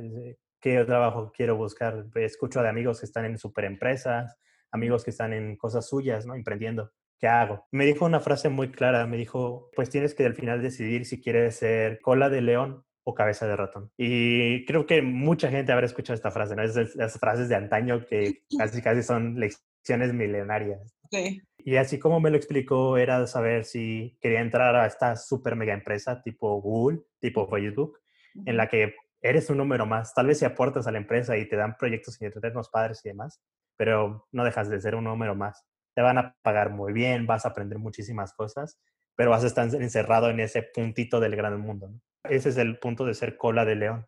¿Qué 0.60 0.84
trabajo 0.84 1.32
quiero 1.34 1.56
buscar? 1.56 2.04
Escucho 2.16 2.60
de 2.62 2.68
amigos 2.68 3.00
que 3.00 3.06
están 3.06 3.24
en 3.24 3.38
superempresas, 3.38 4.36
amigos 4.72 5.04
que 5.04 5.10
están 5.10 5.32
en 5.32 5.56
cosas 5.56 5.86
suyas, 5.88 6.26
¿no? 6.26 6.34
Emprendiendo. 6.34 6.90
¿Qué 7.18 7.28
hago? 7.28 7.66
Me 7.70 7.86
dijo 7.86 8.04
una 8.04 8.20
frase 8.20 8.48
muy 8.48 8.70
clara, 8.70 9.06
me 9.06 9.16
dijo, 9.16 9.70
pues 9.74 9.90
tienes 9.90 10.14
que 10.14 10.26
al 10.26 10.34
final 10.34 10.62
decidir 10.62 11.06
si 11.06 11.20
quieres 11.20 11.56
ser 11.56 12.00
cola 12.00 12.28
de 12.28 12.42
león 12.42 12.84
o 13.04 13.14
cabeza 13.14 13.46
de 13.46 13.56
ratón. 13.56 13.90
Y 13.96 14.64
creo 14.64 14.86
que 14.86 15.02
mucha 15.02 15.50
gente 15.50 15.72
habrá 15.72 15.86
escuchado 15.86 16.14
esta 16.14 16.30
frase, 16.30 16.56
¿no? 16.56 16.62
Es 16.62 16.74
de 16.74 16.88
las 16.94 17.18
frases 17.18 17.48
de 17.48 17.54
antaño 17.54 18.04
que 18.06 18.42
casi 18.58 18.82
casi 18.82 19.02
son 19.02 19.38
lecciones 19.38 20.12
milenarias. 20.12 20.94
Sí. 21.10 21.42
Y 21.58 21.76
así 21.76 21.98
como 21.98 22.20
me 22.20 22.30
lo 22.30 22.36
explicó, 22.36 22.96
era 22.98 23.26
saber 23.26 23.64
si 23.64 24.18
quería 24.20 24.40
entrar 24.40 24.74
a 24.74 24.86
esta 24.86 25.16
super 25.16 25.56
mega 25.56 25.72
empresa 25.72 26.22
tipo 26.22 26.60
Google, 26.60 27.00
tipo 27.20 27.48
Facebook, 27.48 28.00
en 28.44 28.56
la 28.56 28.68
que 28.68 28.94
eres 29.22 29.48
un 29.48 29.58
número 29.58 29.86
más. 29.86 30.12
Tal 30.12 30.26
vez 30.26 30.38
si 30.38 30.44
aportas 30.44 30.86
a 30.86 30.92
la 30.92 30.98
empresa 30.98 31.36
y 31.36 31.48
te 31.48 31.56
dan 31.56 31.76
proyectos 31.76 32.20
internos 32.20 32.68
padres 32.68 33.00
y 33.04 33.08
demás, 33.08 33.40
pero 33.76 34.28
no 34.32 34.44
dejas 34.44 34.68
de 34.68 34.80
ser 34.80 34.94
un 34.94 35.04
número 35.04 35.34
más. 35.34 35.64
Te 35.94 36.02
van 36.02 36.18
a 36.18 36.36
pagar 36.42 36.70
muy 36.70 36.92
bien, 36.92 37.26
vas 37.26 37.44
a 37.44 37.48
aprender 37.48 37.78
muchísimas 37.78 38.32
cosas, 38.34 38.78
pero 39.16 39.30
vas 39.30 39.44
a 39.44 39.46
estar 39.46 39.66
encerrado 39.74 40.30
en 40.30 40.40
ese 40.40 40.62
puntito 40.62 41.20
del 41.20 41.36
gran 41.36 41.60
mundo. 41.60 41.88
¿no? 41.88 42.00
Ese 42.24 42.48
es 42.48 42.56
el 42.56 42.78
punto 42.78 43.04
de 43.04 43.14
ser 43.14 43.36
cola 43.36 43.64
de 43.64 43.76
león, 43.76 44.06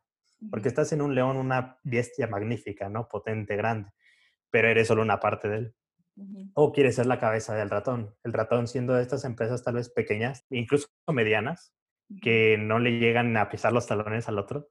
porque 0.50 0.68
estás 0.68 0.92
en 0.92 1.02
un 1.02 1.14
león, 1.14 1.36
una 1.36 1.78
bestia 1.84 2.26
magnífica, 2.26 2.88
¿no? 2.88 3.08
Potente, 3.08 3.56
grande, 3.56 3.90
pero 4.50 4.68
eres 4.68 4.88
solo 4.88 5.02
una 5.02 5.20
parte 5.20 5.48
de 5.48 5.56
él 5.58 5.74
o 6.54 6.72
quieres 6.72 6.96
ser 6.96 7.06
la 7.06 7.18
cabeza 7.18 7.54
del 7.54 7.70
ratón. 7.70 8.14
El 8.24 8.32
ratón 8.32 8.66
siendo 8.66 8.94
de 8.94 9.02
estas 9.02 9.24
empresas 9.24 9.62
tal 9.62 9.74
vez 9.74 9.90
pequeñas, 9.90 10.44
incluso 10.50 10.88
medianas, 11.08 11.74
que 12.22 12.56
no 12.58 12.78
le 12.78 12.98
llegan 12.98 13.36
a 13.36 13.48
pisar 13.48 13.72
los 13.72 13.86
talones 13.86 14.28
al 14.28 14.38
otro, 14.38 14.68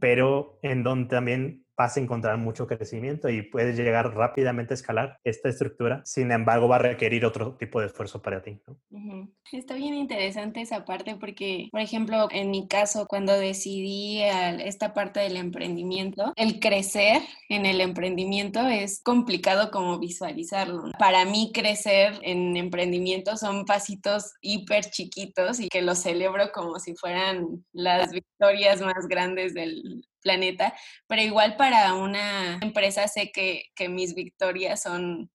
pero 0.00 0.58
en 0.62 0.82
donde 0.82 1.08
también 1.08 1.66
vas 1.82 1.96
a 1.96 2.00
encontrar 2.00 2.38
mucho 2.38 2.68
crecimiento 2.68 3.28
y 3.28 3.42
puedes 3.42 3.76
llegar 3.76 4.14
rápidamente 4.14 4.72
a 4.72 4.76
escalar 4.76 5.18
esta 5.24 5.48
estructura. 5.48 6.00
Sin 6.04 6.30
embargo, 6.30 6.68
va 6.68 6.76
a 6.76 6.78
requerir 6.78 7.26
otro 7.26 7.56
tipo 7.56 7.80
de 7.80 7.86
esfuerzo 7.86 8.22
para 8.22 8.40
ti. 8.40 8.60
¿no? 8.68 8.78
Ujú. 8.90 9.32
Está 9.50 9.74
bien 9.74 9.94
interesante 9.94 10.60
esa 10.60 10.84
parte 10.84 11.16
porque, 11.16 11.68
por 11.72 11.80
ejemplo, 11.80 12.28
en 12.30 12.52
mi 12.52 12.68
caso, 12.68 13.06
cuando 13.06 13.32
decidí 13.32 14.22
esta 14.22 14.94
parte 14.94 15.18
del 15.20 15.36
emprendimiento, 15.36 16.32
el 16.36 16.60
crecer 16.60 17.20
en 17.48 17.66
el 17.66 17.80
emprendimiento 17.80 18.60
es 18.68 19.02
complicado 19.02 19.72
como 19.72 19.98
visualizarlo. 19.98 20.84
Para 21.00 21.24
mí 21.24 21.50
crecer 21.52 22.20
en 22.22 22.56
emprendimiento 22.56 23.36
son 23.36 23.64
pasitos 23.64 24.34
hiper 24.40 24.84
chiquitos 24.84 25.58
y 25.58 25.68
que 25.68 25.82
los 25.82 25.98
celebro 25.98 26.52
como 26.52 26.78
si 26.78 26.94
fueran 26.94 27.64
las 27.72 28.12
victorias 28.12 28.80
más 28.80 29.08
grandes 29.08 29.52
del 29.52 30.06
planeta, 30.22 30.74
pero 31.06 31.22
igual 31.22 31.56
para 31.56 31.94
una 31.94 32.58
empresa 32.62 33.08
sé 33.08 33.30
que, 33.32 33.64
que 33.74 33.88
mis 33.88 34.14
victorias 34.14 34.82
son, 34.82 35.30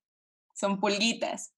son 0.55 0.79
pulguitas. 0.79 1.53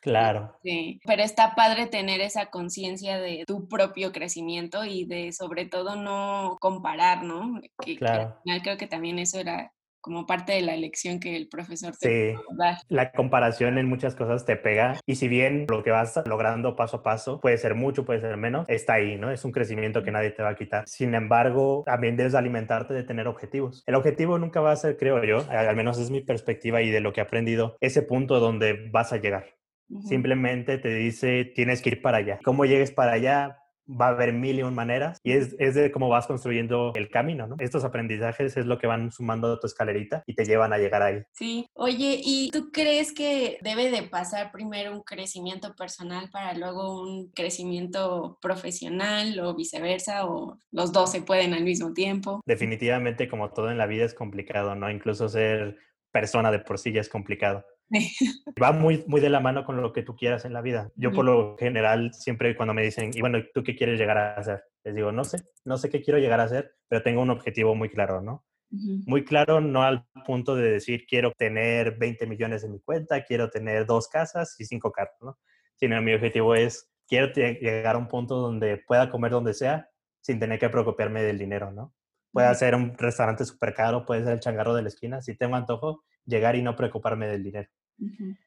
Claro. 0.00 0.56
Sí, 0.62 1.00
pero 1.04 1.24
está 1.24 1.56
padre 1.56 1.86
tener 1.86 2.20
esa 2.20 2.46
conciencia 2.46 3.18
de 3.18 3.42
tu 3.44 3.66
propio 3.66 4.12
crecimiento 4.12 4.84
y 4.84 5.04
de 5.04 5.32
sobre 5.32 5.66
todo 5.66 5.96
no 5.96 6.56
comparar, 6.60 7.24
¿no? 7.24 7.60
Que, 7.84 7.96
claro. 7.96 8.22
al 8.22 8.42
final 8.44 8.62
creo 8.62 8.76
que 8.76 8.86
también 8.86 9.18
eso 9.18 9.40
era 9.40 9.72
como 10.06 10.24
parte 10.24 10.52
de 10.52 10.62
la 10.62 10.76
lección 10.76 11.18
que 11.18 11.34
el 11.34 11.48
profesor 11.48 11.92
te 11.96 12.30
sí, 12.30 12.38
dar. 12.56 12.76
La 12.88 13.10
comparación 13.10 13.76
en 13.76 13.88
muchas 13.88 14.14
cosas 14.14 14.44
te 14.44 14.54
pega 14.54 15.00
y 15.04 15.16
si 15.16 15.26
bien 15.26 15.66
lo 15.68 15.82
que 15.82 15.90
vas 15.90 16.22
logrando 16.26 16.76
paso 16.76 16.98
a 16.98 17.02
paso 17.02 17.40
puede 17.40 17.58
ser 17.58 17.74
mucho, 17.74 18.04
puede 18.04 18.20
ser 18.20 18.36
menos, 18.36 18.68
está 18.68 18.94
ahí, 18.94 19.16
¿no? 19.16 19.32
Es 19.32 19.44
un 19.44 19.50
crecimiento 19.50 20.04
que 20.04 20.12
nadie 20.12 20.30
te 20.30 20.44
va 20.44 20.50
a 20.50 20.54
quitar. 20.54 20.84
Sin 20.86 21.12
embargo, 21.16 21.82
también 21.84 22.16
debes 22.16 22.36
alimentarte 22.36 22.94
de 22.94 23.02
tener 23.02 23.26
objetivos. 23.26 23.82
El 23.84 23.96
objetivo 23.96 24.38
nunca 24.38 24.60
va 24.60 24.70
a 24.70 24.76
ser, 24.76 24.96
creo 24.96 25.24
yo, 25.24 25.44
al 25.50 25.74
menos 25.74 25.98
es 25.98 26.12
mi 26.12 26.20
perspectiva 26.20 26.82
y 26.82 26.90
de 26.90 27.00
lo 27.00 27.12
que 27.12 27.20
he 27.20 27.24
aprendido, 27.24 27.76
ese 27.80 28.02
punto 28.02 28.38
donde 28.38 28.88
vas 28.92 29.12
a 29.12 29.16
llegar. 29.16 29.56
Uh 29.88 29.98
-huh. 29.98 30.02
Simplemente 30.08 30.78
te 30.78 30.94
dice, 30.94 31.44
tienes 31.52 31.82
que 31.82 31.90
ir 31.90 32.00
para 32.00 32.18
allá. 32.18 32.38
¿Cómo 32.44 32.64
llegues 32.64 32.92
para 32.92 33.14
allá? 33.14 33.58
Va 33.88 34.06
a 34.06 34.10
haber 34.10 34.32
mil 34.32 34.58
y 34.58 34.62
un 34.62 34.74
maneras 34.74 35.20
y 35.22 35.32
es, 35.32 35.54
es, 35.58 35.74
de 35.74 35.90
cómo 35.92 36.08
vas 36.08 36.26
construyendo 36.26 36.92
el 36.94 37.08
camino, 37.08 37.46
¿no? 37.46 37.56
Estos 37.58 37.84
aprendizajes 37.84 38.56
es 38.56 38.66
lo 38.66 38.78
que 38.78 38.86
van 38.86 39.12
sumando 39.12 39.52
a 39.52 39.60
tu 39.60 39.66
escalerita 39.66 40.22
y 40.26 40.34
te 40.34 40.44
llevan 40.44 40.72
a 40.72 40.78
llegar 40.78 41.02
ahí. 41.02 41.22
Sí, 41.32 41.66
oye, 41.74 42.20
¿y 42.22 42.50
tú 42.50 42.70
crees 42.72 43.12
que 43.12 43.58
debe 43.62 43.90
de 43.90 44.02
pasar 44.02 44.50
primero 44.52 44.92
un 44.92 45.02
crecimiento 45.02 45.74
personal 45.74 46.30
para 46.30 46.54
luego 46.54 47.00
un 47.00 47.30
crecimiento 47.30 48.38
profesional 48.40 49.38
o 49.40 49.54
viceversa 49.54 50.26
o 50.26 50.58
los 50.70 50.92
dos 50.92 51.12
se 51.12 51.22
pueden 51.22 51.54
al 51.54 51.64
mismo 51.64 51.92
tiempo? 51.92 52.40
Definitivamente, 52.46 53.28
como 53.28 53.50
todo 53.50 53.70
en 53.70 53.78
la 53.78 53.86
vida 53.86 54.04
es 54.04 54.14
complicado, 54.14 54.74
¿no? 54.74 54.90
Incluso 54.90 55.28
ser 55.28 55.78
persona 56.12 56.50
de 56.50 56.60
por 56.60 56.78
sí 56.78 56.92
ya 56.92 57.00
es 57.00 57.08
complicado. 57.08 57.64
Va 58.62 58.72
muy, 58.72 59.04
muy 59.06 59.20
de 59.20 59.30
la 59.30 59.40
mano 59.40 59.64
con 59.64 59.80
lo 59.80 59.92
que 59.92 60.02
tú 60.02 60.16
quieras 60.16 60.44
en 60.44 60.52
la 60.52 60.62
vida. 60.62 60.90
Yo 60.96 61.12
por 61.12 61.24
lo 61.24 61.56
general 61.58 62.12
siempre 62.12 62.56
cuando 62.56 62.74
me 62.74 62.82
dicen, 62.82 63.10
y 63.14 63.20
bueno, 63.20 63.38
¿tú 63.54 63.62
qué 63.62 63.76
quieres 63.76 63.98
llegar 63.98 64.18
a 64.18 64.34
hacer? 64.34 64.64
Les 64.84 64.94
digo, 64.94 65.12
no 65.12 65.24
sé, 65.24 65.38
no 65.64 65.76
sé 65.76 65.90
qué 65.90 66.02
quiero 66.02 66.18
llegar 66.18 66.40
a 66.40 66.44
hacer, 66.44 66.74
pero 66.88 67.02
tengo 67.02 67.22
un 67.22 67.30
objetivo 67.30 67.74
muy 67.74 67.88
claro, 67.88 68.20
¿no? 68.20 68.44
Uh 68.70 68.76
-huh. 68.76 69.02
Muy 69.06 69.24
claro, 69.24 69.60
no 69.60 69.82
al 69.82 70.04
punto 70.26 70.56
de 70.56 70.70
decir, 70.70 71.06
quiero 71.06 71.32
tener 71.32 71.96
20 71.96 72.26
millones 72.26 72.64
en 72.64 72.72
mi 72.72 72.80
cuenta, 72.80 73.24
quiero 73.24 73.50
tener 73.50 73.86
dos 73.86 74.08
casas 74.08 74.56
y 74.58 74.64
cinco 74.64 74.90
carros, 74.90 75.16
¿no? 75.20 75.38
Sino 75.76 76.00
mi 76.02 76.12
objetivo 76.14 76.54
es, 76.54 76.90
quiero 77.06 77.32
llegar 77.32 77.94
a 77.94 77.98
un 77.98 78.08
punto 78.08 78.36
donde 78.36 78.78
pueda 78.86 79.10
comer 79.10 79.30
donde 79.30 79.54
sea 79.54 79.88
sin 80.20 80.40
tener 80.40 80.58
que 80.58 80.68
preocuparme 80.68 81.22
del 81.22 81.38
dinero, 81.38 81.70
¿no? 81.70 81.94
Puede 82.32 82.52
ser 82.56 82.74
un 82.74 82.98
restaurante 82.98 83.44
súper 83.44 83.72
caro, 83.72 84.04
puede 84.04 84.24
ser 84.24 84.34
el 84.34 84.40
changarro 84.40 84.74
de 84.74 84.82
la 84.82 84.88
esquina. 84.88 85.22
Si 85.22 85.36
tengo 85.36 85.56
antojo, 85.56 86.04
llegar 86.26 86.56
y 86.56 86.62
no 86.62 86.76
preocuparme 86.76 87.26
del 87.26 87.42
dinero. 87.42 87.68
Uh 87.98 88.06
-huh. 88.06 88.38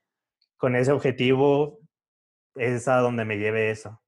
Con 0.58 0.76
ese 0.76 0.92
objetivo 0.92 1.80
es 2.56 2.88
a 2.88 2.98
donde 2.98 3.26
me 3.26 3.38
lleve 3.38 3.72
eso. 3.72 4.02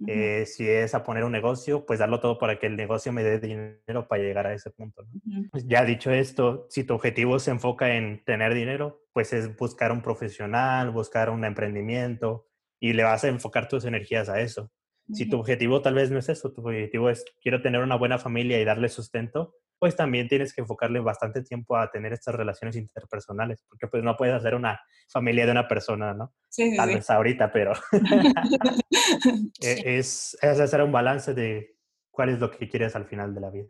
Uh 0.00 0.06
-huh. 0.06 0.10
eh, 0.10 0.46
si 0.46 0.68
es 0.68 0.94
a 0.94 1.02
poner 1.02 1.24
un 1.24 1.32
negocio, 1.32 1.84
pues 1.84 1.98
darlo 1.98 2.20
todo 2.20 2.38
para 2.38 2.58
que 2.58 2.66
el 2.66 2.76
negocio 2.76 3.12
me 3.12 3.22
dé 3.22 3.38
dinero 3.38 4.08
para 4.08 4.22
llegar 4.22 4.46
a 4.46 4.54
ese 4.54 4.70
punto. 4.70 5.02
¿no? 5.02 5.10
Uh 5.10 5.44
-huh. 5.44 5.64
Ya 5.66 5.84
dicho 5.84 6.10
esto, 6.10 6.66
si 6.70 6.84
tu 6.84 6.94
objetivo 6.94 7.38
se 7.38 7.50
enfoca 7.50 7.94
en 7.94 8.24
tener 8.24 8.54
dinero, 8.54 9.02
pues 9.12 9.32
es 9.32 9.56
buscar 9.56 9.92
un 9.92 10.02
profesional, 10.02 10.90
buscar 10.90 11.30
un 11.30 11.44
emprendimiento 11.44 12.46
y 12.80 12.92
le 12.92 13.02
vas 13.02 13.24
a 13.24 13.28
enfocar 13.28 13.68
tus 13.68 13.84
energías 13.84 14.28
a 14.28 14.40
eso. 14.40 14.70
Si 15.12 15.26
tu 15.26 15.38
objetivo 15.38 15.80
tal 15.80 15.94
vez 15.94 16.10
no 16.10 16.18
es 16.18 16.28
eso, 16.28 16.52
tu 16.52 16.60
objetivo 16.60 17.08
es 17.08 17.24
quiero 17.40 17.62
tener 17.62 17.82
una 17.82 17.96
buena 17.96 18.18
familia 18.18 18.60
y 18.60 18.64
darle 18.64 18.88
sustento, 18.90 19.54
pues 19.78 19.96
también 19.96 20.28
tienes 20.28 20.52
que 20.52 20.60
enfocarle 20.60 21.00
bastante 21.00 21.42
tiempo 21.42 21.76
a 21.76 21.90
tener 21.90 22.12
estas 22.12 22.34
relaciones 22.34 22.76
interpersonales, 22.76 23.62
porque 23.68 23.86
pues 23.86 24.02
no 24.02 24.16
puedes 24.16 24.34
hacer 24.34 24.54
una 24.54 24.80
familia 25.08 25.46
de 25.46 25.52
una 25.52 25.68
persona, 25.68 26.14
¿no? 26.14 26.34
Sí, 26.48 26.70
sí, 26.70 26.76
Tal 26.76 26.88
sí. 26.88 26.94
vez 26.96 27.10
ahorita, 27.10 27.52
pero 27.52 27.72
es, 29.60 30.36
es 30.40 30.60
hacer 30.60 30.82
un 30.82 30.92
balance 30.92 31.34
de 31.34 31.76
cuál 32.10 32.30
es 32.30 32.40
lo 32.40 32.50
que 32.50 32.68
quieres 32.68 32.96
al 32.96 33.06
final 33.06 33.34
de 33.34 33.40
la 33.40 33.50
vida. 33.50 33.68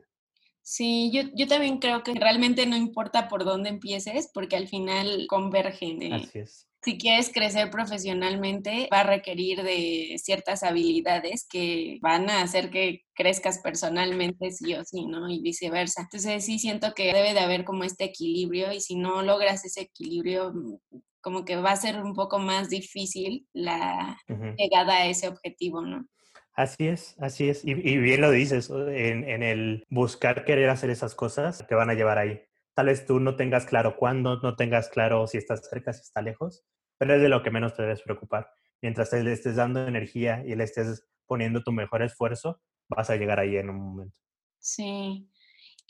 Sí, 0.62 1.10
yo, 1.12 1.22
yo 1.34 1.46
también 1.48 1.78
creo 1.78 2.02
que 2.02 2.12
realmente 2.14 2.66
no 2.66 2.76
importa 2.76 3.28
por 3.28 3.44
dónde 3.44 3.70
empieces, 3.70 4.30
porque 4.32 4.56
al 4.56 4.68
final 4.68 5.26
convergen. 5.28 6.02
eh. 6.02 6.14
Así 6.14 6.40
es. 6.40 6.67
Si 6.82 6.96
quieres 6.96 7.30
crecer 7.32 7.70
profesionalmente, 7.70 8.88
va 8.92 9.00
a 9.00 9.04
requerir 9.04 9.62
de 9.62 10.14
ciertas 10.18 10.62
habilidades 10.62 11.46
que 11.48 11.98
van 12.00 12.30
a 12.30 12.42
hacer 12.42 12.70
que 12.70 13.02
crezcas 13.14 13.58
personalmente 13.58 14.52
sí 14.52 14.74
o 14.74 14.84
sí, 14.84 15.06
¿no? 15.06 15.28
Y 15.28 15.40
viceversa. 15.40 16.02
Entonces 16.02 16.44
sí 16.44 16.60
siento 16.60 16.94
que 16.94 17.12
debe 17.12 17.34
de 17.34 17.40
haber 17.40 17.64
como 17.64 17.82
este 17.82 18.04
equilibrio 18.04 18.72
y 18.72 18.80
si 18.80 18.94
no 18.94 19.22
logras 19.22 19.64
ese 19.64 19.82
equilibrio, 19.82 20.52
mm, 20.52 21.00
como 21.20 21.44
que 21.44 21.56
va 21.56 21.72
a 21.72 21.76
ser 21.76 22.00
un 22.00 22.14
poco 22.14 22.38
más 22.38 22.70
difícil 22.70 23.46
la 23.52 24.16
llegada 24.56 24.98
a 24.98 25.06
ese 25.06 25.26
objetivo, 25.26 25.82
¿no? 25.82 26.06
Así 26.52 26.88
es, 26.88 27.16
así 27.20 27.48
es. 27.48 27.64
Y, 27.64 27.70
y 27.70 27.98
bien 27.98 28.20
lo 28.20 28.30
dices, 28.30 28.70
en, 28.70 29.28
en 29.28 29.42
el 29.42 29.84
buscar 29.90 30.44
querer 30.44 30.70
hacer 30.70 30.90
esas 30.90 31.14
cosas, 31.14 31.66
te 31.68 31.74
van 31.74 31.90
a 31.90 31.94
llevar 31.94 32.18
ahí. 32.18 32.40
Tal 32.78 32.86
vez 32.86 33.06
tú 33.06 33.18
no 33.18 33.34
tengas 33.34 33.66
claro 33.66 33.96
cuándo, 33.96 34.38
no 34.40 34.54
tengas 34.54 34.88
claro 34.88 35.26
si 35.26 35.36
estás 35.36 35.68
cerca, 35.68 35.92
si 35.92 36.02
está 36.02 36.22
lejos, 36.22 36.64
pero 36.96 37.12
es 37.16 37.20
de 37.20 37.28
lo 37.28 37.42
que 37.42 37.50
menos 37.50 37.74
te 37.74 37.82
debes 37.82 38.02
preocupar. 38.02 38.52
Mientras 38.80 39.10
te 39.10 39.20
le 39.20 39.32
estés 39.32 39.56
dando 39.56 39.84
energía 39.84 40.44
y 40.46 40.54
le 40.54 40.62
estés 40.62 41.04
poniendo 41.26 41.64
tu 41.64 41.72
mejor 41.72 42.02
esfuerzo, 42.02 42.60
vas 42.88 43.10
a 43.10 43.16
llegar 43.16 43.40
ahí 43.40 43.56
en 43.56 43.70
un 43.70 43.80
momento. 43.80 44.16
Sí. 44.60 45.28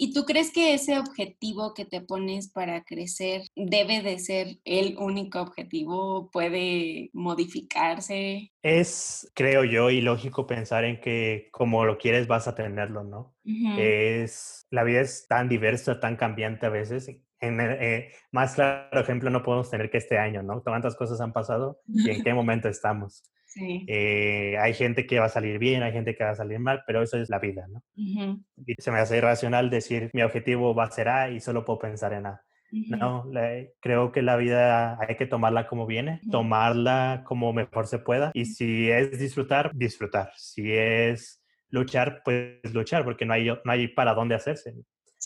¿Y 0.01 0.13
tú 0.15 0.25
crees 0.25 0.53
que 0.53 0.75
ese 0.75 0.97
objetivo 0.97 1.75
que 1.75 1.85
te 1.85 2.01
pones 2.01 2.49
para 2.49 2.85
crecer 2.85 3.43
debe 3.57 4.01
de 4.01 4.21
ser 4.21 4.61
el 4.65 4.97
único 4.97 5.41
objetivo? 5.41 6.31
¿Puede 6.31 7.11
modificarse? 7.13 8.53
Es, 8.63 9.29
creo 9.35 9.65
yo, 9.65 9.91
ilógico 9.91 10.47
pensar 10.47 10.85
en 10.85 11.01
que 11.01 11.49
como 11.51 11.85
lo 11.85 11.99
quieres 11.99 12.29
vas 12.29 12.47
a 12.47 12.55
tenerlo, 12.55 13.03
¿no? 13.03 13.35
Es, 13.77 14.69
la 14.71 14.85
vida 14.85 15.01
es 15.01 15.27
tan 15.27 15.49
diversa, 15.49 15.99
tan 15.99 16.15
cambiante 16.17 16.67
a 16.67 16.71
veces. 16.71 17.11
En, 17.41 17.61
eh, 17.61 18.13
más 18.31 18.55
claro 18.55 19.01
ejemplo 19.01 19.31
no 19.31 19.43
podemos 19.43 19.69
tener 19.69 19.91
que 19.91 19.99
este 19.99 20.17
año, 20.17 20.45
¿no? 20.45 20.63
Cuántas 20.63 20.95
cosas 20.95 21.21
han 21.21 21.33
pasado 21.33 21.81
y 21.89 22.09
en 22.11 22.23
qué 22.23 22.35
momento 22.35 22.69
estamos. 22.69 23.25
Sí. 23.59 23.85
Eh, 23.89 24.57
hay 24.59 24.75
gente 24.75 25.07
que 25.07 25.19
va 25.19 25.27
a 25.27 25.29
salir 25.29 25.59
bien, 25.59 25.83
hay 25.83 25.93
gente 25.93 26.15
que 26.15 26.25
va 26.25 26.31
a 26.31 26.35
salir 26.35 26.59
mal, 26.61 26.83
pero 26.87 27.03
eso 27.03 27.19
es 27.19 27.29
la 27.31 27.39
vida, 27.39 27.67
¿no? 27.69 27.83
Ujú, 27.97 28.45
Y 28.67 28.75
se 28.79 28.91
me 28.93 28.99
hace 28.99 29.17
irracional 29.19 29.71
decir 29.71 30.11
mi 30.13 30.23
objetivo 30.23 30.75
va 30.75 30.85
a 30.85 30.91
ser 30.91 31.09
A 31.09 31.31
y 31.31 31.41
solo 31.41 31.65
puedo 31.65 31.79
pensar 31.81 32.13
en 32.13 32.27
A. 32.27 32.43
ujú. 32.73 32.97
No, 32.97 33.25
la- 33.33 33.65
creo 33.81 34.13
que 34.13 34.23
la 34.23 34.37
vida 34.37 34.99
hay 35.01 35.17
que 35.17 35.27
tomarla 35.27 35.67
como 35.67 35.87
viene, 35.87 36.21
Ujú. 36.23 36.31
tomarla 36.31 37.23
como 37.27 37.53
mejor 37.53 37.87
se 37.87 37.99
pueda. 37.99 38.31
Y 38.35 38.45
si 38.47 38.91
es 38.91 39.19
disfrutar, 39.19 39.73
disfrutar. 39.75 40.31
Si 40.37 40.73
es 40.73 41.43
luchar, 41.71 42.23
pues 42.25 42.61
luchar, 42.75 43.05
porque 43.05 43.25
no 43.27 43.35
hay, 43.35 43.47
no 43.49 43.73
hay 43.73 43.89
para 43.89 44.15
dónde 44.15 44.35
hacerse. 44.35 44.75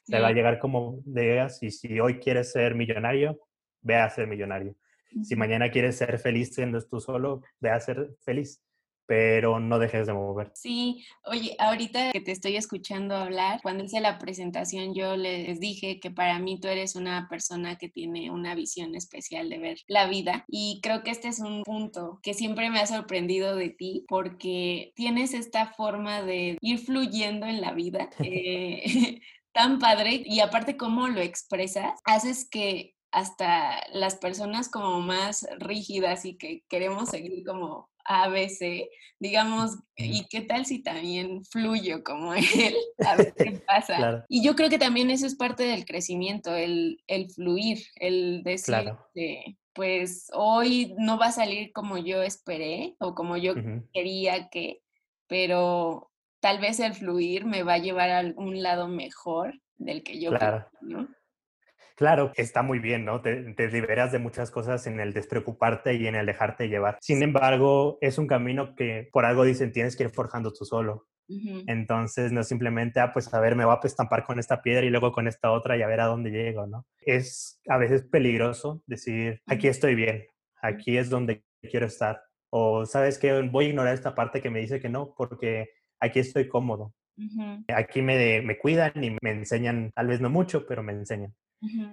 Te 0.07 0.21
va 0.21 0.29
a 0.29 0.31
Sí. 0.31 0.35
llegar 0.37 0.59
como 0.59 1.01
digas 1.05 1.63
y 1.63 1.71
si 1.71 2.01
hoy 2.01 2.19
quieres 2.19 2.53
ser 2.53 2.75
millonario, 2.75 3.39
ve 3.83 3.97
a 3.97 4.09
ser 4.11 4.27
millonario. 4.27 4.75
Si 5.23 5.37
mañana 5.37 5.71
quieres 5.71 5.97
ser 5.97 6.19
feliz 6.19 6.55
siendo 6.55 6.81
tú 6.81 7.01
solo, 7.01 7.43
ve 7.61 7.71
a 7.71 7.81
ser 7.81 8.15
feliz, 8.25 8.63
pero 9.07 9.61
no 9.61 9.79
dejes 9.79 10.07
de 10.07 10.15
mover. 10.15 10.53
Sí, 10.55 11.05
oye, 11.25 11.55
ahorita 11.59 12.13
que 12.13 12.21
te 12.21 12.33
estoy 12.33 12.57
escuchando 12.57 13.15
hablar, 13.15 13.61
cuando 13.63 13.85
hice 13.85 14.01
la 14.01 14.19
presentación 14.19 14.95
yo 14.95 15.17
les 15.17 15.61
dije 15.61 16.01
que 16.01 16.11
para 16.11 16.39
mí 16.39 16.59
tú 16.59 16.69
eres 16.69 16.97
una 16.97 17.29
persona 17.29 17.77
que 17.77 17.89
tiene 17.89 18.31
una 18.31 18.55
visión 18.55 18.95
especial 18.95 19.51
de 19.51 19.59
ver 19.59 19.79
la 19.87 20.07
vida 20.07 20.45
y 20.49 20.81
creo 20.83 21.03
que 21.03 21.11
este 21.11 21.29
es 21.29 21.41
un 21.41 21.63
punto 21.63 22.21
que 22.23 22.35
siempre 22.35 22.71
me 22.71 22.81
ha 22.81 22.87
sorprendido 22.87 23.57
de 23.57 23.71
ti 23.71 24.05
porque 24.09 24.93
tienes 24.95 25.35
esta 25.35 25.67
forma 25.75 26.23
de 26.23 26.57
ir 26.61 26.79
fluyendo 26.79 27.47
en 27.47 27.61
la 27.61 27.73
vida 27.73 28.09
eh, 28.25 29.21
tan 29.53 29.79
padre 29.79 30.23
y 30.25 30.41
aparte 30.41 30.77
cómo 30.77 31.09
lo 31.09 31.21
expresas, 31.21 32.01
haces 32.05 32.49
que 32.49 32.92
hasta 33.13 33.83
las 33.93 34.17
personas 34.17 34.69
como 34.69 35.01
más 35.01 35.47
rígidas 35.59 36.25
y 36.25 36.37
que 36.37 36.65
queremos 36.69 37.11
seguir 37.11 37.45
como 37.45 37.91
ABC, 38.05 38.89
digamos. 39.21 39.77
¿y 39.97 40.27
qué 40.29 40.41
tal 40.41 40.67
si 40.67 40.83
también 40.83 41.45
fluyo 41.45 42.03
como 42.03 42.35
él? 42.35 42.45
A 43.07 43.17
ver 43.17 43.35
qué 43.35 43.53
pasa. 43.67 43.97
Claro. 43.97 44.25
Y 44.29 44.43
yo 44.43 44.57
creo 44.57 44.71
que 44.71 44.79
también 44.79 45.11
eso 45.11 45.27
es 45.27 45.37
parte 45.37 45.63
del 45.65 45.85
crecimiento, 45.85 46.55
el, 46.55 47.03
el 47.07 47.31
fluir, 47.31 47.79
el 47.97 48.43
decir, 48.43 48.75
Claro. 48.75 49.07
pues 49.73 50.29
hoy 50.33 50.95
no 50.99 51.19
va 51.19 51.27
a 51.27 51.33
salir 51.33 51.73
como 51.73 51.99
yo 51.99 52.23
esperé 52.23 52.97
o 52.99 53.15
como 53.15 53.37
yo 53.37 53.55
quería 53.93 54.49
que, 54.49 54.83
pero 55.29 56.11
tal 56.41 56.59
vez 56.59 56.81
el 56.81 56.95
fluir 56.95 57.45
me 57.45 57.63
va 57.63 57.75
a 57.75 57.79
llevar 57.79 58.11
a 58.11 58.19
algún 58.19 58.63
lado 58.63 58.89
mejor 58.89 59.61
del 59.77 60.03
que 60.03 60.19
yo 60.21 60.31
Claro. 60.31 60.67
¿no? 60.81 61.09
Claro, 61.97 62.33
está 62.37 62.63
muy 62.63 62.79
bien, 62.79 63.05
¿no? 63.05 63.21
Te, 63.21 63.55
te 63.55 63.69
liberas 63.69 64.13
de 64.13 64.19
muchas 64.19 64.51
cosas 64.51 64.87
en 64.87 65.01
el 65.01 65.13
despreocuparte 65.13 65.95
y 65.95 66.07
en 66.07 66.15
el 66.15 66.27
dejarte 66.27 66.69
llevar. 66.69 66.99
Sin 67.01 67.23
embargo, 67.23 67.99
es 68.01 68.19
un 68.19 68.27
camino 68.27 68.75
que 68.75 69.09
por 69.13 69.25
algo 69.25 69.45
dicen 69.45 69.73
tienes 69.73 69.97
que 69.97 70.05
ir 70.05 70.11
forjando 70.11 70.53
tú 70.53 70.65
solo. 70.65 71.07
Entonces, 71.67 72.33
no 72.33 72.43
simplemente, 72.45 73.01
ah, 73.01 73.13
pues 73.13 73.33
a 73.33 73.41
ver, 73.41 73.57
me 73.57 73.65
voy 73.65 73.75
a 73.75 73.87
estampar 73.87 74.25
con 74.25 74.39
esta 74.39 74.61
piedra 74.61 74.85
y 74.85 74.91
luego 74.91 75.13
con 75.13 75.27
esta 75.27 75.51
otra 75.51 75.77
y 75.77 75.83
a 75.83 75.87
ver 75.87 76.01
a 76.01 76.07
dónde 76.07 76.31
llego, 76.31 76.67
¿no? 76.67 76.87
Es 77.01 77.61
a 77.69 77.79
veces 77.79 78.03
peligroso 78.03 78.83
decir, 78.87 79.41
aquí 79.47 79.69
estoy 79.69 79.95
bien, 79.95 80.27
aquí 80.61 80.99
es 80.99 81.09
donde 81.09 81.45
quiero 81.63 81.87
estar. 81.87 82.23
O 82.51 82.85
sabes 82.85 83.19
que 83.19 83.41
voy 83.43 83.67
a 83.67 83.69
ignorar 83.69 83.95
esta 83.95 84.15
parte 84.15 84.43
que 84.43 84.51
me 84.51 84.61
dice 84.61 84.81
que 84.81 84.91
no, 84.91 85.15
porque 85.17 85.71
aquí 86.01 86.19
estoy 86.19 86.49
cómodo. 86.49 86.95
Aquí 87.75 88.03
me, 88.03 88.43
me 88.43 88.59
cuidan 88.59 88.93
y 89.03 89.17
me 89.23 89.31
enseñan, 89.31 89.93
tal 89.95 90.09
vez 90.09 90.21
no 90.21 90.29
mucho, 90.29 90.67
pero 90.67 90.83
me 90.83 90.93
enseñan. 90.93 91.35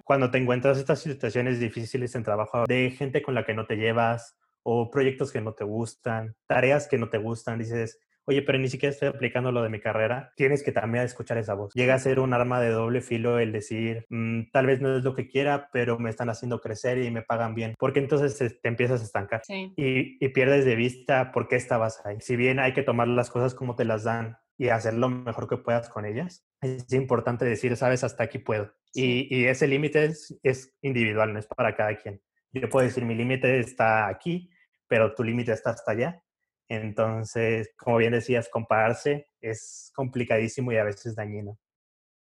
Cuando 0.04 0.30
te 0.30 0.38
encuentras 0.38 0.78
estas 0.78 1.00
situaciones 1.00 1.60
difíciles 1.60 2.14
en 2.14 2.22
trabajo 2.22 2.64
de 2.66 2.90
gente 2.90 3.22
con 3.22 3.34
la 3.34 3.44
que 3.44 3.54
no 3.54 3.66
te 3.66 3.76
llevas 3.76 4.36
o 4.62 4.90
proyectos 4.90 5.32
que 5.32 5.40
no 5.40 5.54
te 5.54 5.64
gustan, 5.64 6.34
tareas 6.46 6.88
que 6.88 6.98
no 6.98 7.08
te 7.08 7.18
gustan, 7.18 7.58
dices, 7.58 7.98
oye, 8.24 8.42
pero 8.42 8.58
ni 8.58 8.68
siquiera 8.68 8.92
estoy 8.92 9.08
aplicando 9.08 9.52
lo 9.52 9.62
de 9.62 9.70
mi 9.70 9.80
carrera, 9.80 10.32
tienes 10.36 10.62
que 10.62 10.72
también 10.72 11.04
escuchar 11.04 11.38
esa 11.38 11.54
voz. 11.54 11.72
Llega 11.74 11.94
a 11.94 11.98
ser 11.98 12.20
un 12.20 12.32
arma 12.32 12.60
de 12.60 12.70
doble 12.70 13.00
filo 13.00 13.38
el 13.38 13.52
decir, 13.52 14.06
mm, 14.08 14.50
tal 14.52 14.66
vez 14.66 14.80
no 14.80 14.96
es 14.96 15.02
lo 15.02 15.14
que 15.14 15.26
quiera, 15.26 15.68
pero 15.72 15.98
me 15.98 16.10
están 16.10 16.30
haciendo 16.30 16.60
crecer 16.60 16.98
y 16.98 17.10
me 17.10 17.22
pagan 17.22 17.54
bien, 17.54 17.74
porque 17.78 18.00
entonces 18.00 18.60
te 18.60 18.68
empiezas 18.68 19.00
a 19.00 19.04
estancar 19.04 19.42
y, 19.48 20.24
y 20.24 20.28
pierdes 20.30 20.64
de 20.64 20.76
vista 20.76 21.32
por 21.32 21.48
qué 21.48 21.56
estabas 21.56 22.04
ahí. 22.04 22.16
Si 22.20 22.36
bien 22.36 22.60
hay 22.60 22.72
que 22.72 22.82
tomar 22.82 23.08
las 23.08 23.30
cosas 23.30 23.54
como 23.54 23.74
te 23.76 23.84
las 23.84 24.04
dan 24.04 24.36
y 24.60 24.68
hacer 24.68 24.94
lo 24.94 25.08
mejor 25.08 25.48
que 25.48 25.56
puedas 25.56 25.88
con 25.88 26.04
ellas, 26.04 26.46
es 26.60 26.92
importante 26.92 27.44
decir, 27.44 27.76
sabes, 27.76 28.04
hasta 28.04 28.24
aquí 28.24 28.38
puedo. 28.38 28.72
Y, 28.92 29.34
y, 29.34 29.46
ese 29.46 29.66
límite 29.66 30.04
es, 30.04 30.38
es 30.42 30.76
individual, 30.82 31.32
no 31.32 31.38
es 31.38 31.46
para 31.46 31.74
cada 31.74 31.96
quien. 31.96 32.20
Yo 32.52 32.68
puedo 32.68 32.86
decir, 32.86 33.04
mi 33.04 33.14
límite 33.14 33.60
está 33.60 34.08
aquí, 34.08 34.50
pero 34.86 35.14
tu 35.14 35.24
límite 35.24 35.52
está 35.52 35.70
hasta 35.70 35.92
allá 35.92 36.22
entonces, 36.70 37.74
como 37.76 37.96
bien 37.96 38.12
decías, 38.12 38.48
compararse 38.48 39.26
es 39.40 39.90
complicadísimo 39.92 40.70
y 40.70 40.76
a 40.76 40.84
veces 40.84 41.16
dañino. 41.16 41.58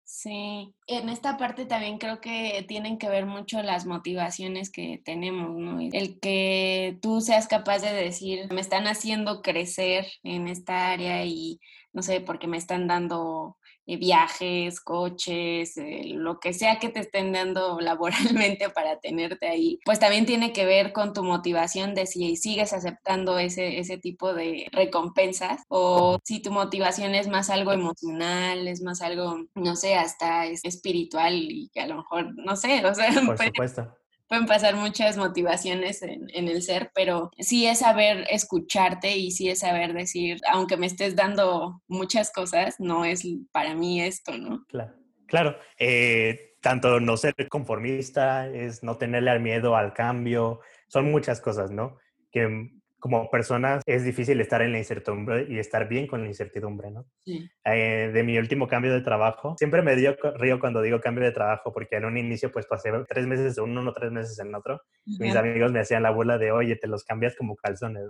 Sí, 0.10 0.74
en 0.88 1.10
esta 1.10 1.36
parte 1.36 1.66
también 1.66 1.98
creo 1.98 2.22
que 2.22 2.64
tienen 2.66 2.98
que 2.98 3.10
ver 3.10 3.26
mucho 3.26 3.62
las 3.62 3.86
motivaciones 3.86 4.72
que 4.72 5.02
tenemos, 5.04 5.54
¿no? 5.58 5.80
El 5.82 6.18
que 6.22 6.98
tú 7.02 7.20
seas 7.20 7.50
capaz 7.50 7.80
de 7.80 7.92
decir, 7.92 8.48
me 8.54 8.62
están 8.62 8.88
haciendo 8.88 9.42
crecer 9.42 10.06
en 10.24 10.48
esta 10.48 10.92
área 10.92 11.26
y 11.26 11.60
no 11.92 12.02
sé, 12.04 12.22
porque 12.22 12.48
me 12.48 12.56
están 12.56 12.88
dando 12.88 13.58
viajes, 13.96 14.82
coches, 14.82 15.78
eh, 15.78 16.02
lo 16.08 16.42
que 16.42 16.52
sea 16.52 16.78
que 16.80 16.90
te 16.90 17.00
estén 17.00 17.32
dando 17.32 17.80
laboralmente 17.82 18.70
para 18.70 19.00
tenerte 19.00 19.48
ahí, 19.48 19.80
pues 19.86 20.00
también 20.00 20.26
tiene 20.26 20.52
que 20.52 20.66
ver 20.66 20.92
con 20.92 21.14
tu 21.14 21.24
motivación 21.24 21.96
de 21.96 22.06
si 22.06 22.36
sigues 22.36 22.74
aceptando 22.74 23.40
ese, 23.40 23.80
ese 23.80 23.98
tipo 23.98 24.34
de 24.34 24.68
recompensas 24.72 25.62
o 25.70 26.20
si 26.24 26.42
tu 26.42 26.52
motivación 26.52 27.16
es 27.16 27.30
más 27.30 27.50
algo 27.50 27.72
emocional, 27.72 28.68
es 28.68 28.82
más 28.82 29.02
algo, 29.02 29.46
no 29.56 29.76
sé, 29.78 29.96
hasta 29.96 30.46
es 30.46 30.66
espiritual 30.66 31.36
y 31.36 31.70
que 31.70 31.80
a 31.80 31.88
lo 31.88 31.96
mejor, 31.96 32.36
no 32.36 32.58
sé, 32.58 32.86
o 32.86 32.94
sea, 32.94 33.08
por 33.26 33.38
supuesto 33.38 33.97
pueden 34.28 34.46
pasar 34.46 34.76
muchas 34.76 35.18
motivaciones 35.18 36.02
en, 36.02 36.30
el 36.34 36.62
ser, 36.62 36.92
pero 36.94 37.32
sí 37.40 37.66
es 37.66 37.80
saber 37.80 38.26
escucharte 38.30 39.16
y 39.18 39.32
sí 39.32 39.50
es 39.50 39.60
saber 39.60 39.94
decir, 39.94 40.40
aunque 40.52 40.78
me 40.78 40.86
estés 40.86 41.16
dando 41.16 41.82
muchas 41.88 42.32
cosas, 42.32 42.80
no 42.80 43.06
es 43.06 43.24
para 43.52 43.74
mí 43.74 44.02
esto, 44.02 44.38
¿no? 44.38 44.66
Claro, 44.68 44.94
claro. 45.28 45.58
Eh, 45.80 46.56
tanto 46.62 47.00
no 47.00 47.16
ser 47.18 47.34
conformista, 47.50 48.48
es 48.48 48.84
no 48.84 48.98
tenerle 48.98 49.40
miedo 49.40 49.76
al 49.76 49.94
cambio, 49.94 50.60
son 50.88 51.12
muchas 51.12 51.40
cosas, 51.40 51.72
¿no? 51.72 51.98
Que 52.32 52.70
como 53.08 53.30
personas 53.30 53.82
es 53.86 54.04
difícil 54.04 54.42
estar 54.42 54.62
en 54.62 54.74
la 54.74 54.78
incertidumbre 54.78 55.48
y 55.50 55.60
estar 55.60 55.88
bien 55.88 56.08
con 56.08 56.22
la 56.22 56.28
incertidumbre, 56.28 56.92
¿no? 56.92 57.06
Eh, 57.26 58.12
de 58.14 58.24
mi 58.24 58.38
último 58.38 58.68
cambio 58.68 58.94
de 58.94 59.02
trabajo, 59.02 59.56
siempre 59.58 59.82
me 59.82 59.96
dio 59.96 60.16
río 60.36 60.60
cuando 60.60 60.82
digo 60.82 61.00
cambio 61.00 61.24
de 61.24 61.32
trabajo, 61.32 61.72
porque 61.72 61.96
en 61.96 62.06
un 62.06 62.18
inicio 62.18 62.52
pues 62.52 62.66
pasé 62.66 62.92
tres 63.08 63.26
meses 63.28 63.58
en 63.58 63.78
uno, 63.78 63.94
tres 63.94 64.12
meses 64.12 64.38
en 64.40 64.54
otro. 64.54 64.82
Mis 65.06 65.36
amigos 65.36 65.72
me 65.72 65.80
hacían 65.80 66.04
la 66.04 66.12
burla 66.12 66.38
de, 66.38 66.52
oye, 66.52 66.76
te 66.76 66.88
los 66.88 67.04
cambias 67.04 67.36
como 67.36 67.56
calzones. 67.56 68.06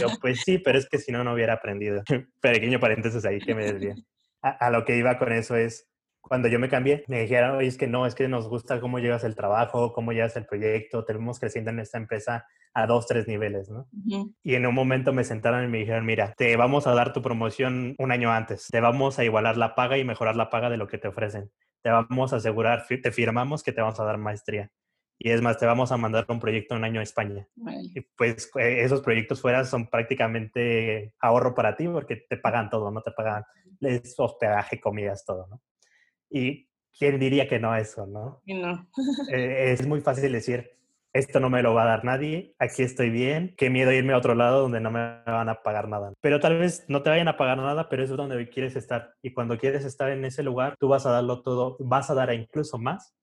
Yo, 0.00 0.06
pues 0.20 0.40
sí, 0.40 0.58
pero 0.58 0.78
es 0.78 0.88
que 0.88 0.98
si 0.98 1.12
no, 1.12 1.22
no 1.22 1.34
hubiera 1.34 1.54
aprendido. 1.54 2.02
Pequeño 2.40 2.80
paréntesis 2.80 3.24
ahí 3.24 3.38
que 3.40 3.54
me 3.54 3.64
desvía. 3.64 3.94
A, 4.42 4.50
a 4.50 4.70
lo 4.70 4.84
que 4.84 4.96
iba 4.96 5.18
con 5.18 5.32
eso 5.32 5.56
es, 5.56 5.88
cuando 6.28 6.48
yo 6.48 6.58
me 6.58 6.68
cambié, 6.68 7.04
me 7.08 7.20
dijeron, 7.20 7.56
oye, 7.56 7.68
es 7.68 7.76
que 7.76 7.86
no, 7.86 8.06
es 8.06 8.14
que 8.14 8.28
nos 8.28 8.48
gusta 8.48 8.80
cómo 8.80 8.98
llevas 8.98 9.24
el 9.24 9.34
trabajo, 9.34 9.92
cómo 9.92 10.12
llevas 10.12 10.36
el 10.36 10.46
proyecto, 10.46 11.04
tenemos 11.04 11.38
creciendo 11.38 11.70
en 11.70 11.80
esta 11.80 11.98
empresa 11.98 12.46
a 12.72 12.86
dos, 12.86 13.06
tres 13.06 13.28
niveles, 13.28 13.68
¿no? 13.68 13.86
Y 14.42 14.54
en 14.54 14.66
un 14.66 14.74
momento 14.74 15.12
me 15.12 15.24
sentaron 15.24 15.64
y 15.64 15.68
me 15.68 15.78
dijeron, 15.78 16.04
mira, 16.04 16.34
te 16.36 16.56
vamos 16.56 16.86
a 16.86 16.94
dar 16.94 17.12
tu 17.12 17.22
promoción 17.22 17.94
un 17.98 18.10
año 18.10 18.32
antes, 18.32 18.68
te 18.68 18.80
vamos 18.80 19.18
a 19.18 19.24
igualar 19.24 19.56
la 19.56 19.74
paga 19.74 19.98
y 19.98 20.04
mejorar 20.04 20.34
la 20.34 20.50
paga 20.50 20.70
de 20.70 20.76
lo 20.76 20.88
que 20.88 20.98
te 20.98 21.08
ofrecen, 21.08 21.50
te 21.82 21.90
vamos 21.90 22.32
a 22.32 22.36
asegurar, 22.36 22.86
te 22.86 23.12
firmamos 23.12 23.62
que 23.62 23.72
te 23.72 23.80
vamos 23.80 24.00
a 24.00 24.04
dar 24.04 24.18
maestría. 24.18 24.70
Y 25.16 25.30
es 25.30 25.40
más, 25.40 25.58
te 25.58 25.66
vamos 25.66 25.92
a 25.92 25.96
mandar 25.96 26.26
un 26.28 26.40
proyecto 26.40 26.74
un 26.74 26.82
año 26.82 26.98
a 26.98 27.04
España. 27.04 27.46
Y 27.94 28.00
pues 28.16 28.50
eh, 28.58 28.82
esos 28.82 29.00
proyectos 29.00 29.40
fuera 29.40 29.64
son 29.64 29.86
prácticamente 29.86 31.14
ahorro 31.20 31.54
para 31.54 31.76
ti 31.76 31.86
porque 31.86 32.16
te 32.28 32.36
pagan 32.36 32.68
todo, 32.68 32.90
¿no? 32.90 33.00
Te 33.00 33.12
pagan 33.12 33.44
hospedaje, 34.18 34.80
comidas, 34.80 35.24
todo, 35.24 35.46
¿no? 35.46 35.60
Y 36.34 36.68
quién 36.98 37.20
diría 37.20 37.48
que 37.48 37.60
no 37.60 37.76
eso, 37.76 38.06
¿no? 38.06 38.42
no. 38.44 38.88
Eh, 39.32 39.72
es 39.72 39.86
muy 39.86 40.00
fácil 40.00 40.32
decir, 40.32 40.68
esto 41.12 41.38
no 41.38 41.48
me 41.48 41.62
lo 41.62 41.74
va 41.74 41.84
a 41.84 41.86
dar 41.86 42.04
nadie, 42.04 42.56
aquí 42.58 42.82
estoy 42.82 43.08
bien, 43.08 43.54
qué 43.56 43.70
miedo 43.70 43.92
irme 43.92 44.14
a 44.14 44.18
otro 44.18 44.34
lado 44.34 44.62
donde 44.62 44.80
no 44.80 44.90
me 44.90 45.22
van 45.24 45.48
a 45.48 45.62
pagar 45.62 45.88
nada. 45.88 46.12
Pero 46.20 46.40
tal 46.40 46.58
vez 46.58 46.84
no 46.88 47.04
te 47.04 47.10
vayan 47.10 47.28
a 47.28 47.36
pagar 47.36 47.58
nada, 47.58 47.88
pero 47.88 48.02
eso 48.02 48.14
es 48.14 48.16
donde 48.16 48.48
quieres 48.48 48.74
estar. 48.74 49.14
Y 49.22 49.32
cuando 49.32 49.56
quieres 49.56 49.84
estar 49.84 50.10
en 50.10 50.24
ese 50.24 50.42
lugar, 50.42 50.74
tú 50.80 50.88
vas 50.88 51.06
a 51.06 51.12
darlo 51.12 51.42
todo, 51.42 51.76
vas 51.78 52.10
a 52.10 52.14
dar 52.14 52.34
incluso 52.34 52.78
más 52.78 53.14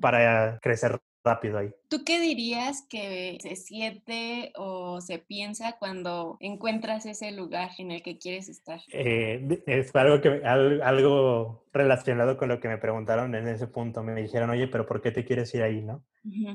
para 0.00 0.58
crecer 0.62 0.98
rápido 1.24 1.58
ahí. 1.58 1.70
¿Tú 1.88 2.04
qué 2.04 2.20
dirías 2.20 2.86
que 2.88 3.38
se 3.40 3.56
siente 3.56 4.52
o 4.56 5.00
se 5.00 5.18
piensa 5.18 5.76
cuando 5.78 6.36
encuentras 6.40 7.06
ese 7.06 7.32
lugar 7.32 7.70
en 7.78 7.90
el 7.90 8.02
que 8.02 8.18
quieres 8.18 8.48
estar? 8.48 8.80
Eh, 8.92 9.62
es 9.66 9.94
algo, 9.94 10.20
que, 10.20 10.42
algo 10.44 11.64
relacionado 11.72 12.36
con 12.36 12.48
lo 12.48 12.60
que 12.60 12.68
me 12.68 12.78
preguntaron 12.78 13.34
en 13.34 13.48
ese 13.48 13.66
punto. 13.66 14.02
Me 14.02 14.14
dijeron, 14.14 14.50
oye, 14.50 14.68
pero 14.68 14.86
¿por 14.86 15.00
qué 15.00 15.10
te 15.10 15.24
quieres 15.24 15.54
ir 15.54 15.62
ahí, 15.62 15.82
no? 15.82 16.02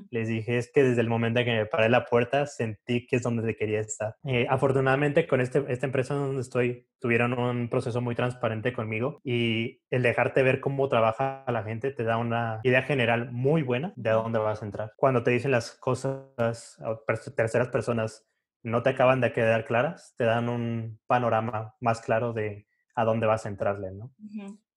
Les 0.10 0.28
dije, 0.28 0.58
es 0.58 0.72
que 0.72 0.84
desde 0.84 1.02
el 1.02 1.10
momento 1.10 1.40
en 1.40 1.46
que 1.46 1.56
me 1.56 1.66
paré 1.66 1.90
la 1.90 2.06
puerta 2.06 2.46
sentí 2.46 3.06
que 3.08 3.18
es 3.18 3.24
donde 3.24 3.56
quería 3.56 3.80
estar. 3.80 4.16
Eh, 4.24 4.46
afortunadamente 4.50 5.28
con 5.28 5.42
este, 5.42 5.64
esta 5.68 5.86
empresa 5.86 6.14
donde 6.14 6.42
estoy 6.42 6.88
tuvieron 7.00 7.38
un 7.38 7.70
proceso 7.70 8.02
muy 8.02 8.16
transparente 8.16 8.74
conmigo 8.74 9.20
y 9.24 9.82
el 9.90 10.04
dejarte 10.04 10.44
ver 10.44 10.60
cómo 10.60 10.88
trabaja 10.90 11.44
la 11.48 11.64
gente 11.64 11.92
te 11.92 12.04
da 12.04 12.18
una 12.18 12.60
idea 12.64 12.84
general 12.84 13.32
muy 13.32 13.62
buena 13.62 13.94
de 13.96 14.10
a 14.10 14.14
dónde 14.14 14.40
vas 14.40 14.62
a 14.62 14.66
entrar. 14.66 14.94
Cuando 14.96 15.24
te 15.24 15.32
dicen 15.32 15.52
las 15.52 15.72
cosas 15.72 16.80
a 16.82 17.00
terceras 17.36 17.70
personas 17.70 18.28
no 18.64 18.82
te 18.82 18.92
acaban 18.92 19.22
de 19.22 19.34
quedar 19.34 19.66
claras, 19.66 20.16
te 20.18 20.24
dan 20.24 20.50
un 20.50 21.00
panorama 21.06 21.76
más 21.82 22.02
claro 22.02 22.34
de 22.34 22.66
a 22.96 23.04
dónde 23.04 23.28
vas 23.28 23.46
a 23.46 23.50
entrarle, 23.50 23.92
¿no? 23.92 24.14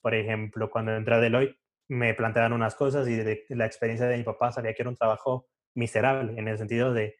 Por 0.01 0.14
ejemplo, 0.14 0.70
cuando 0.70 0.94
entré 0.94 1.14
a 1.14 1.20
Deloitte, 1.20 1.59
me 1.88 2.14
planteaban 2.14 2.53
unas 2.53 2.75
cosas 2.75 3.09
y 3.09 3.16
de 3.16 3.44
la 3.51 3.66
experiencia 3.66 4.07
de 4.07 4.16
mi 4.16 4.25
papá 4.25 4.53
sabía 4.53 4.75
que 4.75 4.83
era 4.83 4.90
un 4.90 4.96
trabajo 4.96 5.46
miserable, 5.75 6.38
en 6.38 6.49
el 6.49 6.59
sentido 6.59 6.92
de 6.92 7.16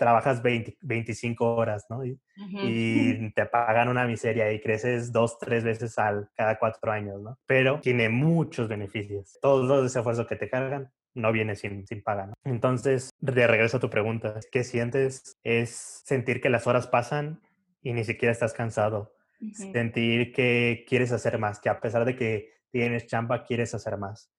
trabajas 0.00 0.42
20, 0.42 0.78
25 0.80 1.54
horas, 1.54 1.86
¿no? 1.90 2.02
Y, 2.64 3.32
te 3.32 3.44
pagan 3.46 3.88
una 3.88 4.06
miseria 4.06 4.50
y 4.50 4.60
creces 4.60 5.12
dos, 5.12 5.38
tres 5.38 5.62
veces 5.62 5.98
al 5.98 6.30
cada 6.34 6.58
cuatro 6.58 6.90
años, 6.90 7.20
¿no? 7.20 7.38
Pero 7.46 7.80
tiene 7.80 8.08
muchos 8.08 8.66
beneficios. 8.66 9.38
Todo 9.42 9.84
ese 9.84 9.98
esfuerzo 9.98 10.26
que 10.26 10.36
te 10.36 10.48
cargan 10.48 10.90
no 11.14 11.32
viene 11.32 11.54
sin, 11.54 11.86
sin 11.86 12.02
paga, 12.02 12.28
¿no? 12.28 12.34
Entonces, 12.44 13.10
de 13.20 13.46
regreso 13.46 13.76
a 13.76 13.80
tu 13.80 13.90
pregunta, 13.90 14.40
¿qué 14.50 14.64
sientes? 14.64 15.36
Es 15.44 16.02
sentir 16.06 16.40
que 16.40 16.48
las 16.48 16.66
horas 16.66 16.86
pasan 16.86 17.42
y 17.82 17.92
ni 17.92 18.04
siquiera 18.04 18.32
estás 18.32 18.54
cansado. 18.54 19.12
Sentir 19.52 20.32
que 20.32 20.84
quieres 20.86 21.12
hacer 21.12 21.38
más, 21.38 21.60
que 21.60 21.70
a 21.70 21.80
pesar 21.80 22.04
de 22.04 22.14
que 22.14 22.59
tienes 22.70 23.06
chamba, 23.06 23.44
quieres 23.44 23.74
hacer 23.74 23.96
más. 23.98 24.30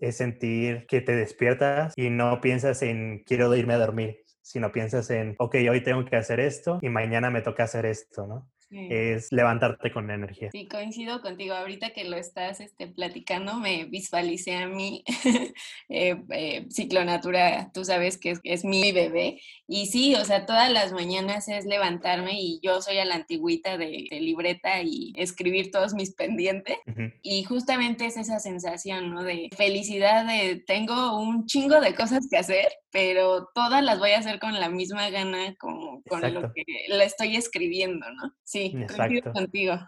Es 0.00 0.16
sentir 0.18 0.86
que 0.86 1.00
te 1.00 1.16
despiertas 1.16 1.94
y 1.96 2.10
no 2.10 2.40
piensas 2.40 2.82
en 2.82 3.22
quiero 3.24 3.54
irme 3.56 3.74
a 3.74 3.78
dormir, 3.78 4.18
sino 4.42 4.72
piensas 4.72 5.10
en, 5.10 5.34
ok, 5.38 5.56
hoy 5.70 5.82
tengo 5.82 6.04
que 6.04 6.16
hacer 6.16 6.40
esto 6.40 6.78
y 6.82 6.88
mañana 6.88 7.30
me 7.30 7.42
toca 7.42 7.64
hacer 7.64 7.86
esto, 7.86 8.26
¿no? 8.26 8.51
Es 8.72 9.30
levantarte 9.30 9.92
con 9.92 10.10
energía. 10.10 10.50
Sí, 10.52 10.66
coincido 10.66 11.20
contigo. 11.20 11.54
Ahorita 11.54 11.90
que 11.90 12.04
lo 12.04 12.16
estás 12.16 12.60
este, 12.60 12.86
platicando, 12.86 13.54
me 13.56 13.84
visualicé 13.84 14.56
a 14.56 14.66
mí, 14.66 15.04
eh, 15.88 16.16
eh, 16.30 16.66
Ciclonatura, 16.70 17.70
tú 17.72 17.84
sabes 17.84 18.18
que 18.18 18.38
es, 18.42 18.64
mi 18.64 18.92
bebé. 18.92 19.40
Y 19.66 19.86
sí, 19.86 20.14
o 20.14 20.24
sea, 20.24 20.46
todas 20.46 20.70
las 20.70 20.92
mañanas 20.92 21.48
es 21.48 21.66
levantarme 21.66 22.40
y 22.40 22.60
yo 22.62 22.80
soy 22.80 22.98
a 22.98 23.04
la 23.04 23.16
antigüita 23.16 23.76
de, 23.76 24.08
libreta 24.10 24.82
y 24.82 25.12
escribir 25.16 25.70
todos 25.70 25.94
mis 25.94 26.14
pendientes. 26.14 26.76
Y 27.22 27.44
justamente 27.44 28.06
es 28.06 28.16
esa 28.16 28.38
sensación, 28.38 29.10
¿no? 29.10 29.22
De 29.22 29.48
felicidad, 29.56 30.26
de 30.26 30.62
tengo 30.66 31.20
un 31.20 31.46
chingo 31.46 31.80
de 31.80 31.94
cosas 31.94 32.26
que 32.30 32.36
hacer, 32.36 32.68
pero 32.92 33.48
todas 33.54 33.82
las 33.82 33.98
voy 33.98 34.10
a 34.10 34.18
hacer 34.18 34.38
con 34.38 34.52
la 34.52 34.68
misma 34.68 35.10
gana 35.10 35.54
como 35.58 36.02
con 36.02 36.20
lo 36.32 36.52
que 36.52 36.64
la 36.88 37.04
estoy 37.04 37.36
escribiendo, 37.36 38.06
¿no? 38.12 38.34
Sí, 38.44 38.74
Exacto. 38.76 39.32
contigo. 39.32 39.78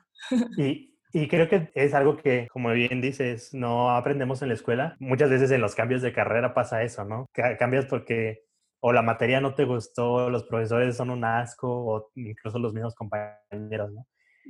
Y, 0.57 0.97
y 1.13 1.29
creo 1.29 1.49
que 1.49 1.71
es 1.75 1.95
algo 1.95 2.17
que, 2.17 2.49
como 2.49 2.71
bien 2.71 3.01
dices, 3.01 3.53
no 3.53 3.91
aprendemos 3.91 4.43
en 4.43 4.49
la 4.49 4.55
escuela. 4.55 4.97
Muchas 4.99 5.31
veces 5.31 5.51
en 5.51 5.61
los 5.61 5.75
cambios 5.75 6.03
de 6.03 6.13
carrera 6.13 6.55
pasa 6.55 6.83
eso, 6.83 7.05
¿no? 7.05 7.27
Cambias 7.59 7.87
porque 7.87 8.45
o 8.81 8.93
la 8.93 9.01
materia 9.01 9.41
no 9.41 9.55
te 9.55 9.65
gustó, 9.65 10.29
los 10.29 10.45
profesores 10.45 10.97
son 10.97 11.09
un 11.09 11.25
asco, 11.25 11.69
o 11.69 12.11
incluso 12.17 12.59
los 12.59 12.75
mismos 12.75 12.95
compañeros, 12.95 13.93
¿no? 13.93 14.07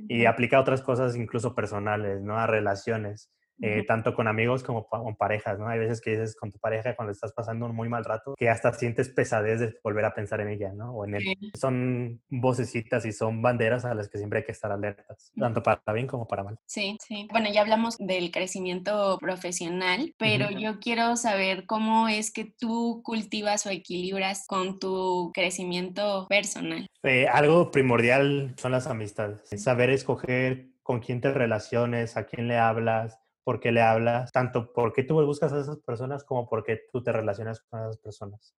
Y 0.09 0.25
aplica 0.25 0.57
a 0.57 0.61
otras 0.61 0.81
cosas 0.81 1.15
incluso 1.15 1.55
personales, 1.55 2.21
¿no? 2.21 2.37
A 2.37 2.45
relaciones. 2.45 3.31
Eh, 3.61 3.85
tanto 3.87 4.13
con 4.13 4.27
amigos 4.27 4.63
como 4.63 4.85
con 4.87 5.15
parejas, 5.15 5.57
¿no? 5.57 5.67
Hay 5.67 5.79
veces 5.79 6.01
que 6.01 6.11
dices 6.11 6.35
con 6.35 6.51
tu 6.51 6.59
pareja 6.59 6.95
cuando 6.95 7.11
estás 7.11 7.31
pasando 7.31 7.65
un 7.65 7.75
muy 7.75 7.87
mal 7.87 8.03
rato 8.03 8.35
que 8.37 8.49
hasta 8.49 8.73
sientes 8.73 9.09
pesadez 9.09 9.59
de 9.59 9.79
volver 9.83 10.03
a 10.05 10.13
pensar 10.13 10.41
en 10.41 10.49
ella, 10.49 10.73
¿no? 10.73 10.91
O 10.91 11.05
en 11.05 11.15
él. 11.15 11.23
Son 11.53 12.21
vocecitas 12.29 13.05
y 13.05 13.13
son 13.13 13.41
banderas 13.41 13.85
a 13.85 13.93
las 13.93 14.09
que 14.09 14.17
siempre 14.17 14.39
hay 14.39 14.45
que 14.45 14.51
estar 14.51 14.71
alertas, 14.71 15.31
tanto 15.37 15.63
para 15.63 15.81
bien 15.93 16.07
como 16.07 16.27
para 16.27 16.43
mal. 16.43 16.59
Sí, 16.65 16.97
sí. 17.05 17.27
Bueno, 17.31 17.49
ya 17.51 17.61
hablamos 17.61 17.97
del 17.97 18.31
crecimiento 18.31 19.17
profesional, 19.19 20.13
pero 20.17 20.51
yo 20.51 20.79
quiero 20.79 21.15
saber 21.15 21.65
cómo 21.65 22.09
es 22.09 22.31
que 22.31 22.45
tú 22.45 23.01
cultivas 23.03 23.65
o 23.65 23.69
equilibras 23.69 24.45
con 24.47 24.79
tu 24.79 25.31
crecimiento 25.33 26.27
personal. 26.27 26.87
Eh, 27.03 27.27
algo 27.27 27.71
primordial 27.71 28.53
son 28.57 28.71
las 28.71 28.87
amistades, 28.87 29.41
saber 29.61 29.89
escoger 29.89 30.69
con 30.83 30.99
quién 30.99 31.21
te 31.21 31.31
relaciones, 31.31 32.17
a 32.17 32.25
quién 32.25 32.47
le 32.47 32.57
hablas, 32.57 33.19
por 33.45 33.59
qué 33.59 33.71
le 33.71 33.81
hablas, 33.81 34.31
tanto 34.31 34.73
por 34.73 34.91
qué 34.91 35.03
tú 35.03 35.23
buscas 35.23 35.53
a 35.53 35.61
esas 35.61 35.77
personas 35.77 36.23
como 36.23 36.49
por 36.49 36.63
qué 36.63 36.81
tú 36.91 37.03
te 37.03 37.11
relacionas 37.11 37.61
con 37.61 37.79
esas 37.79 37.97
personas. 37.99 38.55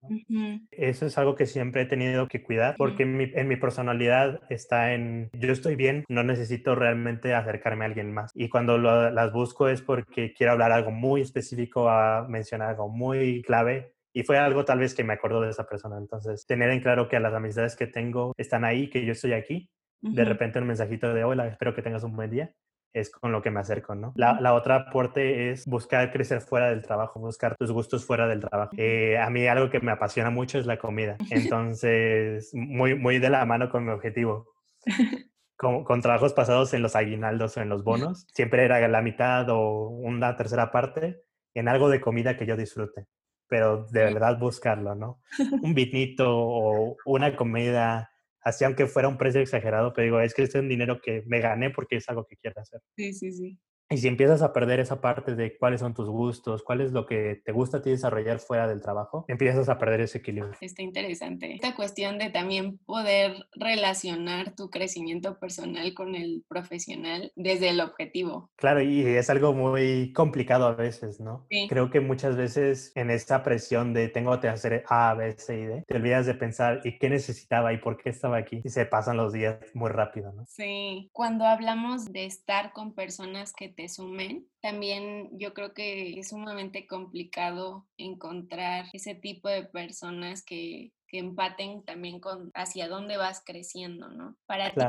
Eso 0.71 1.06
es 1.06 1.17
algo 1.17 1.36
que 1.36 1.45
siempre 1.45 1.82
he 1.82 1.86
tenido 1.86 2.28
que 2.30 2.41
cuidar 2.41 2.76
porque 2.78 3.04
en, 3.04 3.47
mi, 3.47 3.56
personalidad 3.58 4.39
está 4.50 4.93
en, 4.93 5.30
yo 5.34 5.52
estoy 5.52 5.76
bien, 5.76 6.06
no 6.08 6.23
necesito 6.23 6.73
realmente 6.73 7.36
acercarme 7.36 7.84
a 7.84 7.88
alguien 7.89 8.13
más. 8.13 8.32
Y 8.34 8.47
cuando 8.47 8.78
las 8.78 9.34
busco 9.34 9.67
es 9.67 9.82
porque 9.82 10.34
quiero 10.34 10.54
hablar 10.54 10.71
algo 10.71 10.91
muy 10.91 11.21
específico, 11.21 11.89
a 11.89 12.26
mencionar 12.28 12.69
algo 12.69 12.88
muy 12.88 13.41
clave 13.41 13.93
y 14.13 14.23
fue 14.23 14.38
algo 14.38 14.63
tal 14.63 14.80
vez 14.80 14.95
que 14.95 15.04
me 15.04 15.13
acordó 15.13 15.41
de 15.41 15.50
esa 15.50 15.67
persona. 15.67 15.97
Entonces, 15.97 16.45
tener 16.45 16.69
en 16.69 16.80
claro 16.80 17.10
que 17.10 17.19
las 17.19 17.34
amistades 17.34 17.76
que 17.76 17.88
tengo 17.88 18.34
están 18.38 18.63
ahí, 18.63 18.89
que 18.89 19.06
yo 19.06 19.12
estoy 19.12 19.34
aquí. 19.34 19.69
De 20.00 20.23
repente 20.23 20.60
un 20.60 20.67
mensajito 20.67 21.12
de 21.13 21.23
hola, 21.23 21.47
espero 21.47 21.73
que 21.73 21.82
tengas 21.82 22.04
un 22.04 22.15
buen 22.15 22.30
día 22.30 22.54
es 22.93 23.10
con 23.10 23.32
lo 23.32 23.41
que 23.41 23.52
me 23.52 23.60
acerco, 23.60 23.95
¿no? 23.95 24.13
La, 24.15 24.54
otra 24.54 24.76
aporte 24.76 25.52
es 25.52 25.65
buscar 25.65 26.12
crecer 26.12 26.41
fuera 26.41 26.69
del 26.69 26.82
trabajo, 26.82 27.19
buscar 27.19 27.56
tus 27.56 27.71
gustos 27.71 28.06
fuera 28.06 28.28
del 28.28 28.39
trabajo. 28.39 28.71
Eh, 28.78 29.17
a 29.17 29.30
mí 29.30 29.47
algo 29.47 29.69
que 29.69 29.80
me 29.80 29.91
apasiona 29.91 30.30
mucho 30.30 30.58
es 30.60 30.65
la 30.65 30.78
comida, 30.78 31.17
entonces 31.30 32.52
muy, 32.54 32.95
muy 32.95 33.19
de 33.19 33.30
la 33.30 33.45
mano 33.45 33.69
con 33.69 33.86
mi 33.86 33.91
objetivo. 33.91 34.52
Con, 35.60 35.84
con, 35.84 36.04
trabajos 36.04 36.34
pasados 36.34 36.71
en 36.76 36.84
los 36.84 36.95
aguinaldos 36.95 37.58
o 37.58 37.62
en 37.62 37.69
los 37.69 37.84
bonos, 37.84 38.28
siempre 38.32 38.63
era 38.63 38.88
la 38.88 39.02
mitad 39.02 39.50
o 39.50 39.88
una 39.89 40.38
tercera 40.38 40.71
parte 40.71 41.23
en 41.56 41.67
algo 41.67 41.89
de 41.89 42.00
comida 42.00 42.38
que 42.38 42.45
yo 42.45 42.56
disfrute, 42.56 43.08
pero 43.47 43.88
de 43.89 44.04
verdad 44.04 44.38
buscarlo, 44.38 44.93
¿no? 44.93 45.19
Un 45.63 45.73
vinito 45.73 46.28
o 46.30 46.95
una 47.06 47.36
comida 47.36 48.12
así 48.41 48.63
aunque 48.65 48.88
fuera 48.88 49.08
un 49.08 49.17
precio 49.17 49.41
exagerado, 49.41 49.93
pero 49.93 50.06
digo, 50.06 50.21
es 50.21 50.34
que 50.34 50.43
este 50.43 50.58
es 50.58 50.63
un 50.63 50.69
dinero 50.69 51.00
que 51.02 51.23
me 51.28 51.39
gané 51.39 51.69
porque 51.69 51.97
es 51.97 52.08
algo 52.10 52.26
que 52.26 52.38
quiero 52.38 52.62
hacer. 52.62 52.82
Sí, 52.95 53.13
sí, 53.13 53.32
sí. 53.32 53.60
Y 53.89 53.97
si 53.97 54.08
empiezas 54.08 54.41
a 54.41 54.54
perder 54.54 54.80
esa 54.80 55.00
parte 55.00 55.36
de 55.36 55.58
cuáles 55.58 55.80
son 55.80 55.93
tus 55.93 56.10
gustos, 56.10 56.63
cuál 56.63 56.82
es 56.82 56.91
lo 56.91 57.06
que 57.06 57.41
te 57.45 57.52
gusta 57.52 57.78
a 57.78 57.82
ti 57.82 57.89
desarrollar 57.89 58.39
fuera 58.39 58.67
del 58.67 58.82
trabajo, 58.82 59.26
empiezas 59.28 59.69
a 59.69 59.78
perder 59.78 60.02
ese 60.02 60.17
equilibrio. 60.17 60.54
Está 60.60 60.82
interesante. 60.82 61.54
Esta 61.54 61.76
cuestión 61.76 62.17
de 62.17 62.30
también 62.30 62.78
poder 62.80 63.47
relacionar 63.54 64.56
tu 64.56 64.69
crecimiento 64.69 65.39
personal 65.39 65.93
con 65.93 66.15
el 66.15 66.43
profesional 66.47 67.32
desde 67.36 67.69
el 67.69 67.80
objetivo. 67.80 68.52
Claro, 68.58 68.82
y 68.82 69.06
es 69.06 69.30
algo 69.30 69.54
muy 69.54 70.12
complicado 70.13 70.67
a 70.67 70.76
veces, 70.76 71.19
¿no? 71.19 71.47
Creo 71.69 71.89
que 71.89 72.00
muchas 72.00 72.36
veces 72.36 72.91
en 72.95 73.10
esta 73.10 73.43
presión 73.43 73.93
de 73.93 74.10
tengo 74.10 74.38
que 74.39 74.50
hacer 74.50 74.84
A, 74.89 75.13
B, 75.13 75.34
C 75.38 75.60
y 75.60 75.65
D, 75.65 75.84
te 75.88 75.95
olvidas 75.95 76.26
de 76.26 76.34
pensar 76.34 76.82
y 76.84 76.97
qué 76.97 77.10
necesitaba 77.10 77.73
y 77.73 77.78
por 77.78 77.97
qué 77.97 78.10
estaba 78.10 78.38
aquí 78.38 78.62
y 78.63 78.69
se 78.69 78.86
pasan 78.86 79.17
los 79.17 79.34
días 79.34 79.60
muy 79.73 79.89
rápido, 79.89 80.34
¿no? 80.34 80.45
Sí. 80.45 81.10
Cuando 81.13 81.45
hablamos 81.45 82.06
de 82.12 82.26
estar 82.26 82.73
con 82.73 82.93
personas 82.93 83.54
que 83.54 83.69
te 83.77 83.87
sumen. 83.87 84.45
También 84.59 85.29
yo 85.39 85.53
creo 85.53 85.73
que 85.73 86.19
es 86.19 86.29
sumamente 86.29 86.87
complicado 86.87 87.87
encontrar 87.97 88.87
ese 88.91 89.13
tipo 89.13 89.47
de 89.47 89.63
personas 89.63 90.43
que, 90.43 90.91
que 91.07 91.19
empaten 91.19 91.85
también 91.85 92.19
con 92.19 92.49
hacia 92.55 92.89
dónde 92.89 93.17
vas 93.17 93.43
creciendo, 93.45 94.09
¿no? 94.09 94.35
Para 94.47 94.71
ti, 94.71 94.81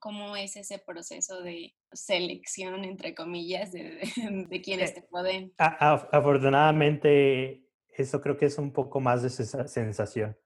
¿cómo, 0.00 0.36
es 0.36 0.56
ese 0.56 0.78
proceso 0.78 1.42
de 1.42 1.74
selección, 1.90 2.84
entre 2.84 3.14
comillas, 3.14 3.72
de, 3.72 4.00
de, 4.48 4.62
quienes 4.62 4.92
eh, 4.92 4.94
te 4.94 5.02
pueden? 5.02 5.52
afortunadamente, 5.58 7.66
eso 7.88 8.20
creo 8.20 8.38
que 8.38 8.46
es 8.46 8.56
un 8.56 8.72
poco 8.72 9.00
más 9.00 9.22
de 9.22 9.30
sensación. 9.30 10.38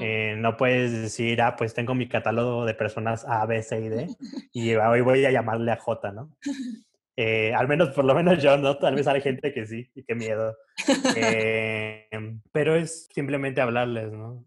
Eh, 0.00 0.36
no 0.38 0.56
puedes 0.56 0.90
decir, 0.90 1.42
ah, 1.42 1.54
pues 1.54 1.74
tengo 1.74 1.94
mi 1.94 2.08
catálogo 2.08 2.64
de 2.64 2.72
personas 2.72 3.26
A, 3.28 3.44
B, 3.44 3.62
C 3.62 3.78
y 3.80 3.88
D 3.90 4.06
y 4.54 4.74
hoy 4.74 5.02
voy 5.02 5.22
a 5.26 5.30
llamarle 5.30 5.72
a 5.72 5.76
J, 5.76 6.12
¿no? 6.12 6.30
Eh, 7.16 7.52
al 7.54 7.66
menos, 7.68 7.90
por 7.90 8.04
lo 8.04 8.14
menos 8.14 8.42
yo, 8.42 8.56
¿no? 8.58 8.76
Tal 8.78 8.94
vez 8.94 9.06
hay 9.06 9.20
gente 9.22 9.52
que 9.52 9.66
sí, 9.66 9.90
y 9.94 10.02
qué 10.04 10.14
miedo. 10.14 10.56
Eh, 11.16 12.08
pero 12.52 12.74
es 12.74 13.08
simplemente 13.12 13.60
hablarles, 13.60 14.12
¿no? 14.12 14.44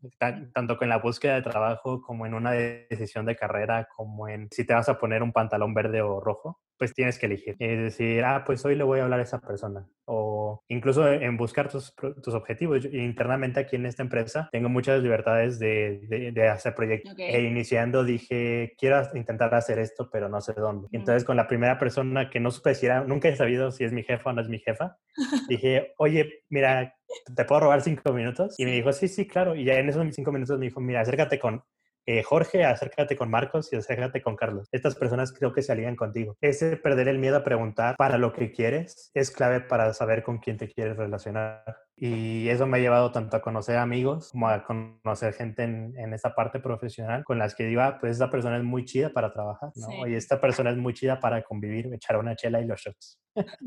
Tanto 0.53 0.77
con 0.77 0.89
la 0.89 0.97
búsqueda 0.97 1.35
de 1.35 1.41
trabajo 1.41 2.01
como 2.01 2.25
en 2.25 2.33
una 2.33 2.51
decisión 2.51 3.25
de 3.25 3.35
carrera, 3.35 3.87
como 3.95 4.27
en 4.27 4.47
si 4.51 4.65
te 4.65 4.73
vas 4.73 4.89
a 4.89 4.97
poner 4.97 5.23
un 5.23 5.31
pantalón 5.31 5.73
verde 5.73 6.01
o 6.01 6.19
rojo 6.19 6.59
pues 6.79 6.93
tienes 6.93 7.19
que 7.19 7.25
elegir. 7.25 7.57
Es 7.59 7.77
decir, 7.77 8.23
ah, 8.23 8.43
pues 8.45 8.63
hoy 8.65 8.75
le 8.75 8.85
voy 8.85 8.99
a 8.99 9.03
hablar 9.03 9.19
a 9.19 9.23
esa 9.23 9.41
persona. 9.41 9.85
O 10.05 10.63
incluso 10.69 11.07
en 11.11 11.35
buscar 11.35 11.69
tus, 11.69 11.93
tus 11.93 12.33
objetivos. 12.33 12.85
internamente 12.85 13.59
aquí 13.59 13.75
en 13.75 13.85
esta 13.85 14.01
empresa 14.01 14.49
tengo 14.51 14.69
muchas 14.69 15.03
libertades 15.03 15.59
de, 15.59 16.31
de, 16.33 16.47
hacer 16.47 16.73
proyectos. 16.73 17.13
E 17.17 17.41
iniciando 17.41 18.05
dije, 18.05 18.75
quiero 18.79 19.01
intentar 19.13 19.53
hacer 19.53 19.77
esto, 19.77 20.09
pero 20.09 20.29
no 20.29 20.39
sé 20.39 20.53
dónde. 20.53 20.87
Entonces 20.93 21.25
con 21.25 21.35
la 21.35 21.47
primera 21.47 21.77
persona 21.77 22.29
que 22.29 22.39
no 22.39 22.49
supe 22.49 22.73
si 22.73 22.85
era, 22.85 23.03
nunca 23.03 23.27
he 23.27 23.35
sabido 23.35 23.71
si 23.71 23.83
es 23.83 23.91
mi 23.91 24.03
jefa 24.03 24.29
o 24.29 24.33
no 24.33 24.41
es 24.41 24.47
mi 24.47 24.59
jefa, 24.59 24.97
dije, 25.49 25.93
oye, 25.97 26.18
mira, 26.49 26.95
¿te 27.35 27.45
puedo 27.45 27.61
robar 27.61 27.81
cinco 27.81 28.13
minutos? 28.13 28.55
Y 28.57 28.65
me 28.65 28.71
dijo, 28.71 28.91
sí, 28.93 29.07
sí, 29.07 29.27
claro. 29.27 29.55
Y 29.55 29.65
ya 29.65 29.75
en 29.75 29.89
esos 29.89 30.05
cinco 30.13 30.31
minutos 30.31 30.57
me 30.59 30.65
dijo, 30.65 30.79
mira, 30.79 31.01
acércate 31.01 31.39
con 31.39 31.63
eh, 32.05 32.23
Jorge, 32.23 32.65
acércate 32.65 33.15
con 33.15 33.29
Marcos 33.29 33.71
y 33.71 33.75
acércate 33.75 34.21
con 34.21 34.35
Carlos. 34.35 34.67
Estas 34.71 34.95
personas 34.95 35.31
creo 35.31 35.53
que 35.53 35.61
se 35.61 35.71
alían 35.71 35.95
contigo. 35.95 36.37
Ese 36.41 36.75
perder 36.77 37.07
el 37.07 37.19
miedo 37.19 37.37
a 37.37 37.43
preguntar 37.43 37.95
para 37.97 38.17
lo 38.17 38.33
que 38.33 38.51
quieres 38.51 39.11
es 39.13 39.29
clave 39.29 39.61
para 39.61 39.93
saber 39.93 40.23
con 40.23 40.39
quién 40.39 40.57
te 40.57 40.67
quieres 40.67 40.97
relacionar. 40.97 41.63
Y 41.99 42.47
eso 42.49 42.65
me 42.65 42.77
ha 42.77 42.81
llevado 42.81 43.11
tanto 43.11 43.37
a 43.37 43.41
conocer 43.41 43.77
amigos 43.77 44.29
como 44.31 44.47
a 44.47 44.63
conocer 44.63 45.33
gente 45.33 45.63
en, 45.63 45.97
en 45.97 46.13
esta 46.13 46.33
parte 46.33 46.59
profesional 46.59 47.23
con 47.23 47.37
las 47.37 47.55
que 47.55 47.65
digo, 47.65 47.81
ah, 47.81 47.97
pues 47.99 48.13
esta 48.13 48.29
persona 48.29 48.57
es 48.57 48.63
muy 48.63 48.85
chida 48.85 49.11
para 49.11 49.33
trabajar, 49.33 49.71
¿no? 49.75 50.07
Y 50.07 50.15
esta 50.15 50.39
persona 50.39 50.71
es 50.71 50.77
muy 50.77 50.93
chida 50.93 51.19
para 51.19 51.43
convivir, 51.43 51.93
echar 51.93 52.17
una 52.17 52.35
chela 52.35 52.61
y 52.61 52.65
los 52.65 52.79
shots. 52.79 53.19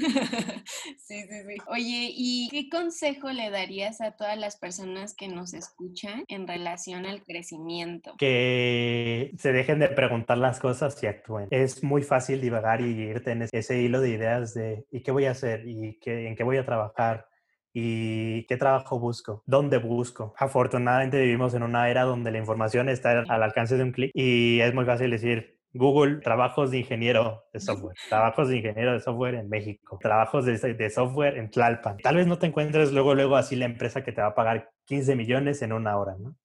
sí, 0.98 1.22
sí, 1.22 1.28
sí. 1.28 1.56
Oye, 1.68 2.10
¿y 2.14 2.48
qué 2.50 2.68
consejo 2.68 3.30
le 3.30 3.50
darías 3.50 4.00
a 4.00 4.12
todas 4.12 4.38
las 4.38 4.56
personas 4.56 5.14
que 5.14 5.28
nos 5.28 5.54
escuchan 5.54 6.24
en 6.28 6.46
relación 6.46 7.06
al 7.06 7.22
crecimiento? 7.22 8.14
Que 8.18 9.32
se 9.38 9.52
dejen 9.52 9.78
de 9.78 9.88
preguntar 9.88 10.38
las 10.38 10.60
cosas 10.60 11.00
y 11.02 11.06
actúen. 11.06 11.48
Es 11.50 11.82
muy 11.82 12.02
fácil 12.02 12.40
divagar 12.40 12.80
y 12.80 12.90
irte 12.90 13.32
en 13.32 13.48
ese 13.50 13.80
hilo 13.80 14.00
de 14.00 14.10
ideas 14.10 14.54
de 14.54 14.86
¿y 14.90 15.02
qué 15.02 15.10
voy 15.10 15.26
a 15.26 15.32
hacer? 15.32 15.66
¿y 15.66 15.98
qué, 16.00 16.28
en 16.28 16.36
qué 16.36 16.44
voy 16.44 16.56
a 16.56 16.64
trabajar? 16.64 17.26
¿Y 17.72 18.44
qué 18.46 18.56
trabajo 18.56 18.98
busco? 18.98 19.42
¿Dónde 19.46 19.78
busco? 19.78 20.34
Afortunadamente 20.36 21.20
vivimos 21.20 21.54
en 21.54 21.62
una 21.62 21.88
era 21.88 22.02
donde 22.02 22.30
la 22.30 22.38
información 22.38 22.88
está 22.88 23.24
al 23.28 23.42
alcance 23.42 23.76
de 23.76 23.84
un 23.84 23.92
clic 23.92 24.10
y 24.14 24.60
es 24.60 24.74
muy 24.74 24.84
fácil 24.84 25.10
decir, 25.10 25.58
Google, 25.74 26.20
trabajos 26.20 26.70
de 26.70 26.78
ingeniero 26.78 27.44
de 27.52 27.60
software, 27.60 27.96
trabajos 28.10 28.48
de 28.48 28.58
ingeniero 28.58 28.92
de 28.92 29.00
software 29.00 29.36
en 29.36 29.48
México, 29.48 29.98
trabajos 30.00 30.44
de, 30.44 30.58
de, 30.58 30.90
software 30.90 31.38
en 31.38 31.50
Tlalpan. 31.50 31.96
Tal 31.98 32.16
vez 32.16 32.26
no 32.26 32.38
te 32.38 32.46
encuentres 32.46 32.92
luego, 32.92 33.14
luego 33.14 33.36
así 33.36 33.56
la 33.56 33.64
empresa 33.64 34.04
que 34.04 34.12
te 34.12 34.20
va 34.20 34.28
a 34.28 34.34
pagar 34.34 34.70
15 34.86 35.16
millones 35.16 35.62
en 35.62 35.72
una 35.72 35.96
hora, 35.98 36.16
¿no? 36.18 36.36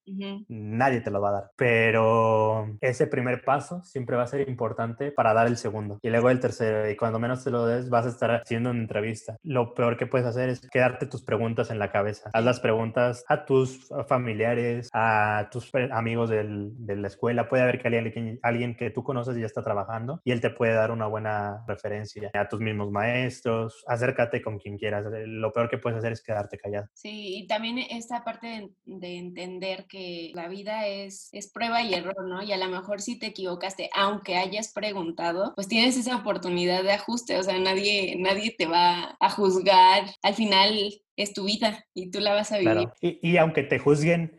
Nadie 0.47 1.01
te 1.01 1.11
lo 1.11 1.21
va 1.21 1.29
a 1.29 1.33
dar. 1.33 1.51
Pero 1.55 2.77
ese 2.81 3.07
primer 3.07 3.43
paso 3.43 3.83
siempre 3.83 4.15
va 4.15 4.23
a 4.23 4.27
ser 4.27 4.47
importante 4.47 5.11
para 5.11 5.33
dar 5.33 5.47
el 5.47 5.57
segundo 5.57 5.99
y 6.01 6.09
luego 6.09 6.29
el 6.29 6.39
tercero. 6.39 6.89
Y 6.89 6.95
cuando 6.95 7.19
menos 7.19 7.43
te 7.43 7.51
lo 7.51 7.65
des, 7.65 7.89
vas 7.89 8.05
a 8.05 8.09
estar 8.09 8.31
haciendo 8.31 8.69
una 8.69 8.79
entrevista. 8.79 9.37
Lo 9.43 9.73
peor 9.73 9.97
que 9.97 10.07
puedes 10.07 10.27
hacer 10.27 10.49
es 10.49 10.61
quedarte 10.69 11.07
tus 11.07 11.23
preguntas 11.23 11.71
en 11.71 11.79
la 11.79 11.91
cabeza. 11.91 12.29
Haz 12.33 12.43
las 12.43 12.59
preguntas 12.59 13.25
a 13.27 13.45
tus 13.45 13.89
familiares, 14.07 14.89
a 14.93 15.49
tus 15.51 15.71
amigos 15.91 16.29
del, 16.29 16.71
de 16.85 16.95
la 16.95 17.07
escuela. 17.07 17.49
Puede 17.49 17.63
haber 17.63 17.81
que 17.81 17.87
alguien, 17.87 18.39
alguien 18.43 18.75
que 18.75 18.89
tú 18.91 19.03
conoces 19.03 19.35
ya 19.37 19.45
está 19.45 19.63
trabajando 19.63 20.21
y 20.23 20.31
él 20.31 20.41
te 20.41 20.49
puede 20.49 20.73
dar 20.73 20.91
una 20.91 21.07
buena 21.07 21.63
referencia. 21.67 22.31
A 22.33 22.47
tus 22.47 22.61
mismos 22.61 22.91
maestros, 22.91 23.83
acércate 23.87 24.41
con 24.41 24.59
quien 24.59 24.77
quieras. 24.77 25.05
Lo 25.25 25.51
peor 25.51 25.69
que 25.69 25.77
puedes 25.77 25.99
hacer 25.99 26.13
es 26.13 26.23
quedarte 26.23 26.57
callado. 26.57 26.87
Sí, 26.93 27.39
y 27.39 27.47
también 27.47 27.79
esta 27.79 28.23
parte 28.27 28.69
de, 28.83 29.17
entender 29.17 29.85
que 29.87 30.31
la 30.35 30.49
vida 30.49 30.85
es, 30.85 31.29
es 31.31 31.49
prueba 31.49 31.81
y 31.81 31.93
error, 31.93 32.27
¿no? 32.27 32.43
Y 32.43 32.51
a 32.51 32.57
lo 32.57 32.67
mejor 32.67 32.99
si 33.01 33.17
te 33.17 33.27
equivocaste, 33.27 33.89
aunque 33.95 34.35
hayas 34.35 34.73
preguntado, 34.73 35.53
pues 35.55 35.69
tienes 35.69 35.95
esa 35.95 36.17
oportunidad 36.17 36.83
de 36.83 36.91
ajuste, 36.91 37.37
o 37.37 37.43
sea, 37.43 37.57
nadie, 37.57 38.17
nadie 38.19 38.53
te 38.57 38.65
va 38.65 39.15
a 39.21 39.29
juzgar. 39.29 40.03
Al 40.21 40.33
final 40.33 41.01
es 41.15 41.33
tu 41.33 41.45
vida 41.45 41.85
y 41.93 42.11
tú 42.11 42.19
la 42.19 42.33
vas 42.33 42.51
a 42.51 42.57
vivir. 42.57 42.89
Y, 42.99 43.19
y 43.21 43.37
aunque 43.37 43.63
te 43.63 43.79
juzguen, 43.79 44.37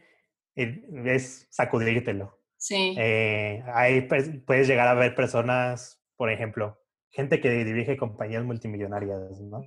es 0.55 1.47
sacudírtelo. 1.49 2.39
Sí. 2.59 2.95
Eh, 2.99 3.63
ahí 3.73 4.03
puedes 4.03 4.69
llegar 4.69 4.89
a 4.89 4.95
ver 4.95 5.15
personas, 5.15 6.03
por 6.17 6.31
ejemplo, 6.31 6.79
gente 7.11 7.41
que 7.41 7.65
dirige 7.65 7.97
compañías 7.97 8.45
multimillonarias, 8.45 9.41
¿no? 9.41 9.65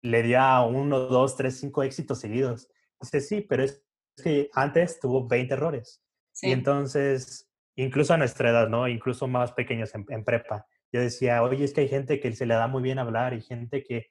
Le 0.00 0.22
dio 0.24 0.40
a 0.40 0.66
uno, 0.66 0.98
dos, 0.98 1.36
tres, 1.36 1.60
cinco 1.60 1.84
éxitos 1.84 2.18
seguidos. 2.18 2.68
Dice, 3.02 3.20
sí, 3.20 3.40
pero 3.42 3.64
es 3.64 3.84
que 4.22 4.50
antes 4.54 5.00
tuvo 5.00 5.26
20 5.26 5.54
errores. 5.54 6.02
Y 6.40 6.52
entonces, 6.52 7.50
incluso 7.76 8.14
a 8.14 8.16
nuestra 8.16 8.50
edad, 8.50 8.68
¿no? 8.68 8.88
Incluso 8.88 9.28
más 9.28 9.52
pequeños 9.52 9.94
en, 9.94 10.06
en, 10.08 10.24
prepa. 10.24 10.66
Yo 10.92 11.00
decía, 11.00 11.42
oye, 11.42 11.64
es 11.64 11.74
que 11.74 11.82
hay 11.82 11.88
gente 11.88 12.20
que 12.20 12.32
se 12.32 12.46
le 12.46 12.54
da 12.54 12.66
muy 12.68 12.82
bien 12.82 12.98
hablar 12.98 13.34
y 13.34 13.42
gente 13.42 13.82
que 13.82 14.10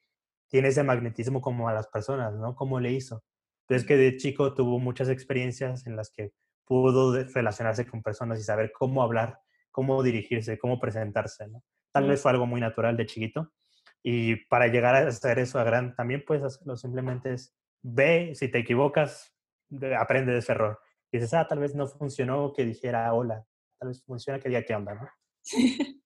tiene 0.50 0.68
ese 0.68 0.84
magnetismo 0.84 1.42
como 1.42 1.68
a 1.70 1.74
las 1.74 1.88
personas, 1.88 2.34
¿no? 2.36 2.56
¿Cómo 2.56 2.80
le 2.80 2.92
hizo? 2.92 3.24
Entonces 3.68 3.88
que 3.88 3.96
de 3.96 4.18
chico 4.18 4.54
tuvo 4.54 4.80
muchas 4.80 5.08
experiencias 5.10 5.88
en 5.88 5.96
las 5.96 6.12
que 6.12 6.34
pudo 6.66 7.24
relacionarse 7.34 7.86
con 7.88 8.04
personas 8.04 8.40
y 8.40 8.44
saber 8.44 8.72
cómo 8.78 9.02
hablar, 9.02 9.40
cómo 9.72 10.04
dirigirse, 10.04 10.60
cómo 10.60 10.80
presentarse, 10.80 11.48
¿no? 11.48 11.64
Tal 11.94 12.08
vez 12.08 12.22
fue 12.22 12.32
algo 12.32 12.46
muy 12.46 12.62
natural 12.62 12.98
de 12.98 13.06
chiquito. 13.06 13.52
Y 14.04 14.36
para 14.48 14.68
llegar 14.68 14.96
a 14.96 15.08
hacer 15.08 15.40
eso 15.40 15.60
a 15.60 15.64
gran, 15.64 15.96
también 15.96 16.24
puedes 16.26 16.44
hacerlo. 16.44 16.76
Simplemente 16.76 17.34
es, 17.34 17.54
ve, 17.82 18.34
si 18.36 18.50
te 18.50 18.60
equivocas, 18.60 19.34
aprende 20.00 20.34
de 20.34 20.40
ese 20.40 20.52
error. 20.52 20.80
Y 21.12 21.18
dices, 21.18 21.34
ah, 21.34 21.48
tal 21.48 21.60
vez 21.60 21.76
no 21.76 21.88
funcionó 21.88 22.54
que 22.54 22.66
dijera 22.66 23.14
hola. 23.14 23.46
Tal 23.80 23.90
vez 23.90 24.04
funciona 24.04 24.40
que 24.40 24.50
diga 24.50 24.64
qué 24.64 24.76
onda, 24.76 24.94
¿no? 24.94 25.10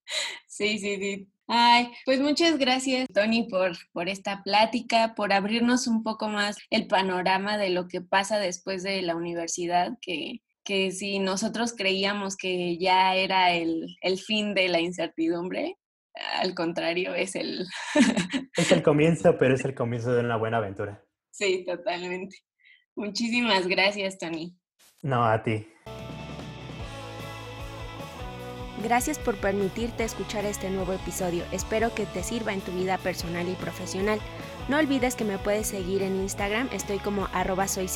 Sí, 0.48 0.78
sí, 0.78 0.96
sí. 0.96 1.28
Ay, 1.48 1.92
pues 2.06 2.18
muchas 2.18 2.56
gracias, 2.56 3.06
Tony, 3.12 3.46
por, 3.46 3.72
por 3.92 4.08
esta 4.08 4.42
plática, 4.42 5.14
por 5.14 5.34
abrirnos 5.34 5.86
un 5.86 6.02
poco 6.02 6.28
más 6.28 6.56
el 6.70 6.86
panorama 6.86 7.58
de 7.58 7.68
lo 7.68 7.88
que 7.88 8.00
pasa 8.00 8.38
después 8.38 8.82
de 8.82 9.02
la 9.02 9.16
universidad, 9.16 9.98
que, 10.00 10.40
que 10.64 10.92
si 10.92 11.18
nosotros 11.18 11.74
creíamos 11.76 12.36
que 12.36 12.78
ya 12.78 13.14
era 13.14 13.52
el, 13.52 13.96
el 14.00 14.18
fin 14.18 14.54
de 14.54 14.68
la 14.68 14.80
incertidumbre, 14.80 15.76
al 16.40 16.54
contrario, 16.54 17.14
es 17.14 17.36
el... 17.36 17.66
es 18.56 18.72
el 18.72 18.82
comienzo, 18.82 19.36
pero 19.38 19.54
es 19.54 19.64
el 19.66 19.74
comienzo 19.74 20.14
de 20.14 20.20
una 20.20 20.36
buena 20.36 20.56
aventura. 20.56 21.04
Sí, 21.36 21.64
totalmente. 21.66 22.38
Muchísimas 22.94 23.66
gracias, 23.66 24.16
Tony. 24.16 24.56
No, 25.02 25.22
a 25.22 25.42
ti. 25.42 25.66
Gracias 28.82 29.18
por 29.18 29.36
permitirte 29.36 30.04
escuchar 30.04 30.46
este 30.46 30.70
nuevo 30.70 30.94
episodio. 30.94 31.44
Espero 31.52 31.94
que 31.94 32.06
te 32.06 32.22
sirva 32.22 32.54
en 32.54 32.60
tu 32.60 32.72
vida 32.72 32.96
personal 32.98 33.48
y 33.48 33.54
profesional. 33.54 34.18
No 34.68 34.78
olvides 34.78 35.14
que 35.14 35.24
me 35.24 35.38
puedes 35.38 35.66
seguir 35.66 36.02
en 36.02 36.16
Instagram, 36.16 36.68
estoy 36.72 36.98
como 36.98 37.28
arroba 37.32 37.68
soy 37.68 37.88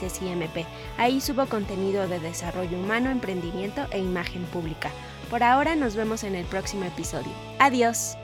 Ahí 0.98 1.20
subo 1.20 1.46
contenido 1.46 2.08
de 2.08 2.20
desarrollo 2.20 2.78
humano, 2.78 3.10
emprendimiento 3.10 3.86
e 3.90 3.98
imagen 3.98 4.44
pública. 4.44 4.90
Por 5.30 5.42
ahora 5.42 5.76
nos 5.76 5.96
vemos 5.96 6.24
en 6.24 6.34
el 6.34 6.44
próximo 6.44 6.84
episodio. 6.84 7.32
Adiós. 7.58 8.16